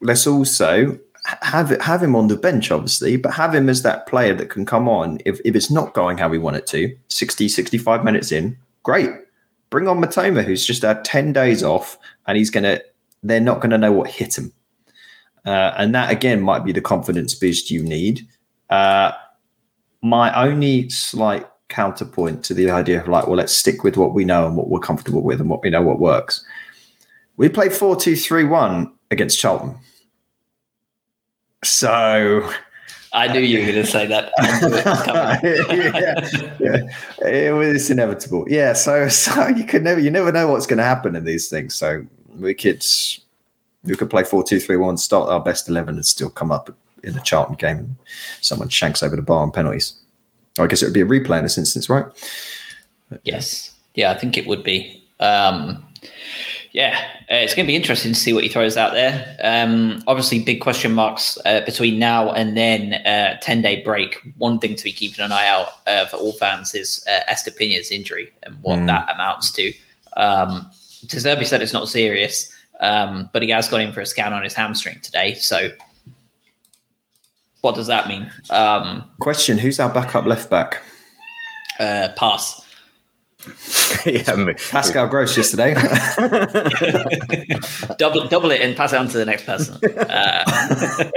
[0.00, 4.06] let's also ha- have have him on the bench, obviously, but have him as that
[4.06, 6.96] player that can come on if, if it's not going how we want it to.
[7.08, 9.10] 60, 65 minutes in, great.
[9.70, 11.96] Bring on Mitoma, who's just had 10 days off,
[12.26, 12.82] and he's going to,
[13.22, 14.52] they're not going to know what hit him.
[15.46, 18.26] Uh, and that, again, might be the confidence boost you need.
[18.68, 19.12] Uh,
[20.02, 24.24] my only slight counterpoint to the idea of like, well, let's stick with what we
[24.24, 26.44] know and what we're comfortable with and what we know what works.
[27.36, 29.78] We played 4 2 3 1 against Charlton.
[31.64, 32.50] So
[33.12, 34.32] I knew you were going to say that.
[34.38, 36.86] It was yeah,
[37.20, 37.28] yeah.
[37.28, 38.46] it was inevitable.
[38.48, 41.48] Yeah, so so you could never you never know what's going to happen in these
[41.48, 41.74] things.
[41.74, 42.04] So
[42.38, 42.84] we could
[43.84, 46.70] we could play four two three one, start our best eleven, and still come up
[47.02, 47.78] in the Charlton game.
[47.78, 47.96] and
[48.40, 49.94] Someone shanks over the bar on penalties.
[50.58, 52.04] I guess it would be a replay in this instance, right?
[53.24, 53.74] Yes.
[53.94, 55.02] Yeah, I think it would be.
[55.20, 55.84] Um,
[56.72, 56.98] yeah,
[57.30, 59.36] uh, it's going to be interesting to see what he throws out there.
[59.42, 64.16] Um, obviously, big question marks uh, between now and then uh, 10 day break.
[64.38, 67.90] One thing to be keeping an eye out uh, for all fans is uh, Estupiñán's
[67.90, 68.86] injury and what Mm.
[68.86, 69.72] that amounts to.
[70.16, 70.70] Um,
[71.06, 72.50] De said it's not serious,
[72.80, 75.34] um, but he has gone in for a scan on his hamstring today.
[75.34, 75.70] So,
[77.60, 78.30] what does that mean?
[78.50, 80.80] Um, Question: Who's our backup left back?
[81.80, 82.61] uh, pass.
[84.06, 85.74] yeah, Pascal Gross yesterday.
[87.98, 89.76] double double it and pass it on to the next person.
[89.84, 90.44] Uh,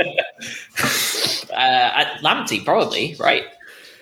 [1.51, 3.43] uh, at Lamptey, probably right.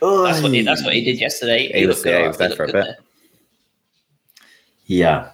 [0.01, 1.69] That's what he, that's what he did yesterday.
[1.71, 2.28] He was- looked yeah, he good.
[2.28, 2.95] was there He for a looked good bit.
[4.86, 5.30] yeah.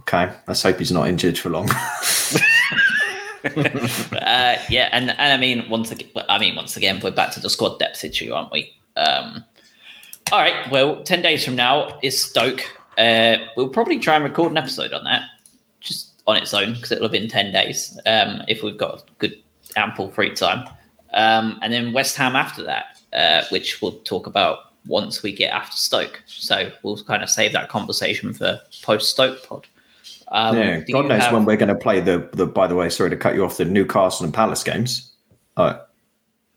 [0.00, 0.32] Okay.
[0.46, 1.68] Let's hope he's not injured for long.
[3.44, 7.40] Uh, yeah, and and I mean once again, I mean once again, we're back to
[7.40, 8.72] the squad depth issue, aren't we?
[8.96, 9.44] Um,
[10.32, 10.70] all right.
[10.70, 12.60] Well, ten days from now is Stoke.
[12.96, 15.22] Uh, we'll probably try and record an episode on that,
[15.80, 19.34] just on its own, because it'll have been ten days um, if we've got good
[19.76, 20.68] ample free time.
[21.14, 25.52] Um, and then West Ham after that, uh, which we'll talk about once we get
[25.52, 26.22] after Stoke.
[26.26, 29.66] So we'll kind of save that conversation for post Stoke pod.
[30.30, 32.46] Um, yeah, God knows have- when we're going to play the, the.
[32.46, 33.56] By the way, sorry to cut you off.
[33.56, 35.12] The Newcastle and Palace games.
[35.56, 35.78] Uh,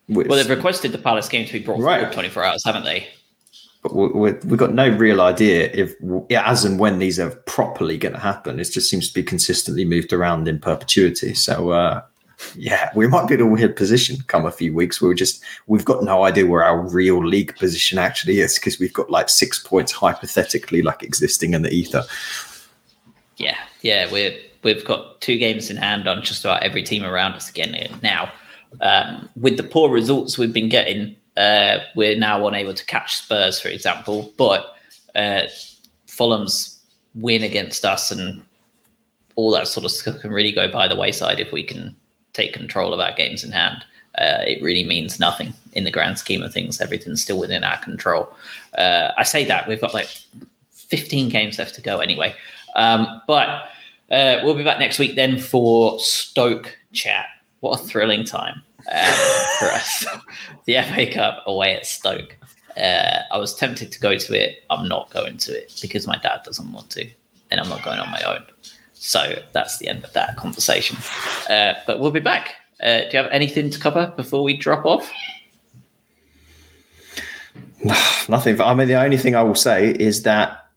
[0.09, 1.99] which- Well, they've requested the Palace game to be brought Right.
[1.99, 3.07] forward 24 hours, haven't they?
[3.81, 5.95] But we, we've got no real idea if,
[6.31, 8.59] as and when these are properly going to happen.
[8.59, 11.33] It just seems to be consistently moved around in perpetuity.
[11.33, 12.01] So, uh,
[12.55, 15.01] yeah, we might be in a weird position come a few weeks.
[15.01, 18.93] We're just we've got no idea where our real league position actually is because we've
[18.93, 22.03] got like six points hypothetically like existing in the ether.
[23.37, 27.33] Yeah, yeah, we're we've got two games in hand on just about every team around
[27.33, 28.31] us again now.
[28.79, 33.59] Um, with the poor results we've been getting, uh, we're now unable to catch Spurs,
[33.59, 34.33] for example.
[34.37, 34.75] But
[35.15, 35.43] uh,
[36.07, 36.79] Fulham's
[37.15, 38.43] win against us and
[39.35, 41.95] all that sort of stuff can really go by the wayside if we can
[42.33, 43.83] take control of our games in hand.
[44.17, 46.81] Uh, it really means nothing in the grand scheme of things.
[46.81, 48.33] Everything's still within our control.
[48.77, 50.09] Uh, I say that we've got like
[50.73, 52.35] 15 games left to go anyway.
[52.75, 53.69] Um, but
[54.11, 57.27] uh, we'll be back next week then for Stoke chat.
[57.61, 60.05] What a thrilling time for us.
[60.65, 62.37] the FA Cup away at Stoke.
[62.77, 64.63] Uh, I was tempted to go to it.
[64.69, 67.09] I'm not going to it because my dad doesn't want to,
[67.49, 68.43] and I'm not going on my own.
[68.93, 70.97] So that's the end of that conversation.
[71.49, 72.55] Uh, but we'll be back.
[72.81, 75.11] Uh, do you have anything to cover before we drop off?
[78.29, 78.61] Nothing.
[78.61, 80.67] I mean, the only thing I will say is that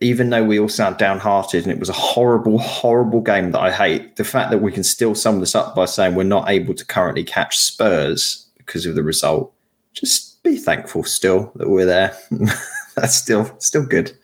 [0.00, 3.70] even though we all sound downhearted and it was a horrible, horrible game that I
[3.70, 6.74] hate, the fact that we can still sum this up by saying we're not able
[6.74, 9.52] to currently catch Spurs because of the result,
[9.92, 12.16] just be thankful still that we're there.
[12.96, 14.16] That's still still good.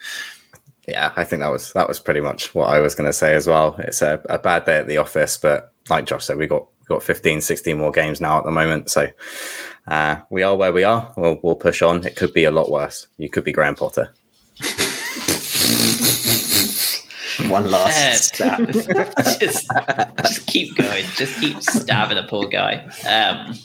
[0.89, 3.35] Yeah, I think that was that was pretty much what I was going to say
[3.35, 3.75] as well.
[3.79, 6.95] It's a, a bad day at the office, but like Josh said, we got we
[6.95, 8.91] got 15, 16 more games now at the moment.
[8.91, 9.09] So
[9.89, 11.13] uh, we are where we are.
[11.17, 12.07] We'll, we'll push on.
[12.07, 13.09] It could be a lot worse.
[13.19, 14.15] You could be Graham Potter.
[17.49, 18.73] One last stab.
[18.73, 19.71] just,
[20.19, 21.05] just keep going.
[21.15, 22.85] Just keep stabbing the poor guy.
[23.07, 23.57] Um,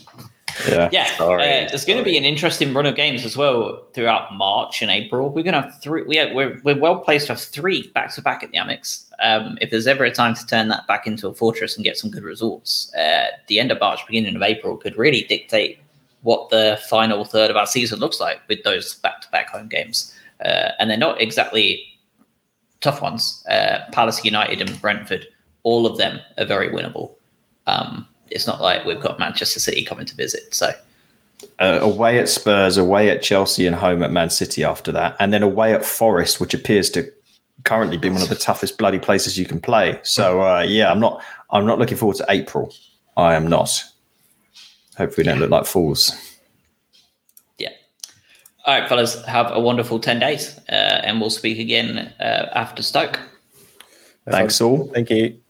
[0.68, 0.88] yeah.
[0.92, 4.34] yeah, Sorry, uh, there's going to be an interesting run of games as well throughout
[4.34, 5.30] March and April.
[5.30, 6.02] We're going to have three.
[6.02, 9.06] We have, we're we're well placed to have three back to back at the Amex.
[9.20, 11.96] Um, if there's ever a time to turn that back into a fortress and get
[11.96, 15.78] some good results, uh, the end of March, beginning of April could really dictate
[16.22, 19.68] what the final third of our season looks like with those back to back home
[19.68, 20.14] games.
[20.44, 21.91] Uh, and they're not exactly
[22.82, 23.44] tough ones.
[23.48, 25.26] Uh, Palace United and Brentford,
[25.62, 27.14] all of them are very winnable.
[27.66, 30.54] Um, it's not like we've got Manchester City coming to visit.
[30.54, 30.72] So
[31.58, 35.32] uh, away at Spurs, away at Chelsea, and home at Man City after that, and
[35.32, 37.10] then away at Forest, which appears to
[37.64, 40.00] currently be one of the toughest bloody places you can play.
[40.02, 42.74] So uh, yeah, I'm not I'm not looking forward to April.
[43.16, 43.84] I am not.
[44.96, 46.31] Hopefully, we don't look like fools.
[48.66, 48.72] Yeah.
[48.72, 52.82] All right, fellas, have a wonderful 10 days uh, and we'll speak again uh, after
[52.82, 53.20] Stoke.
[54.28, 54.90] Thanks all.
[54.94, 55.41] Thank you.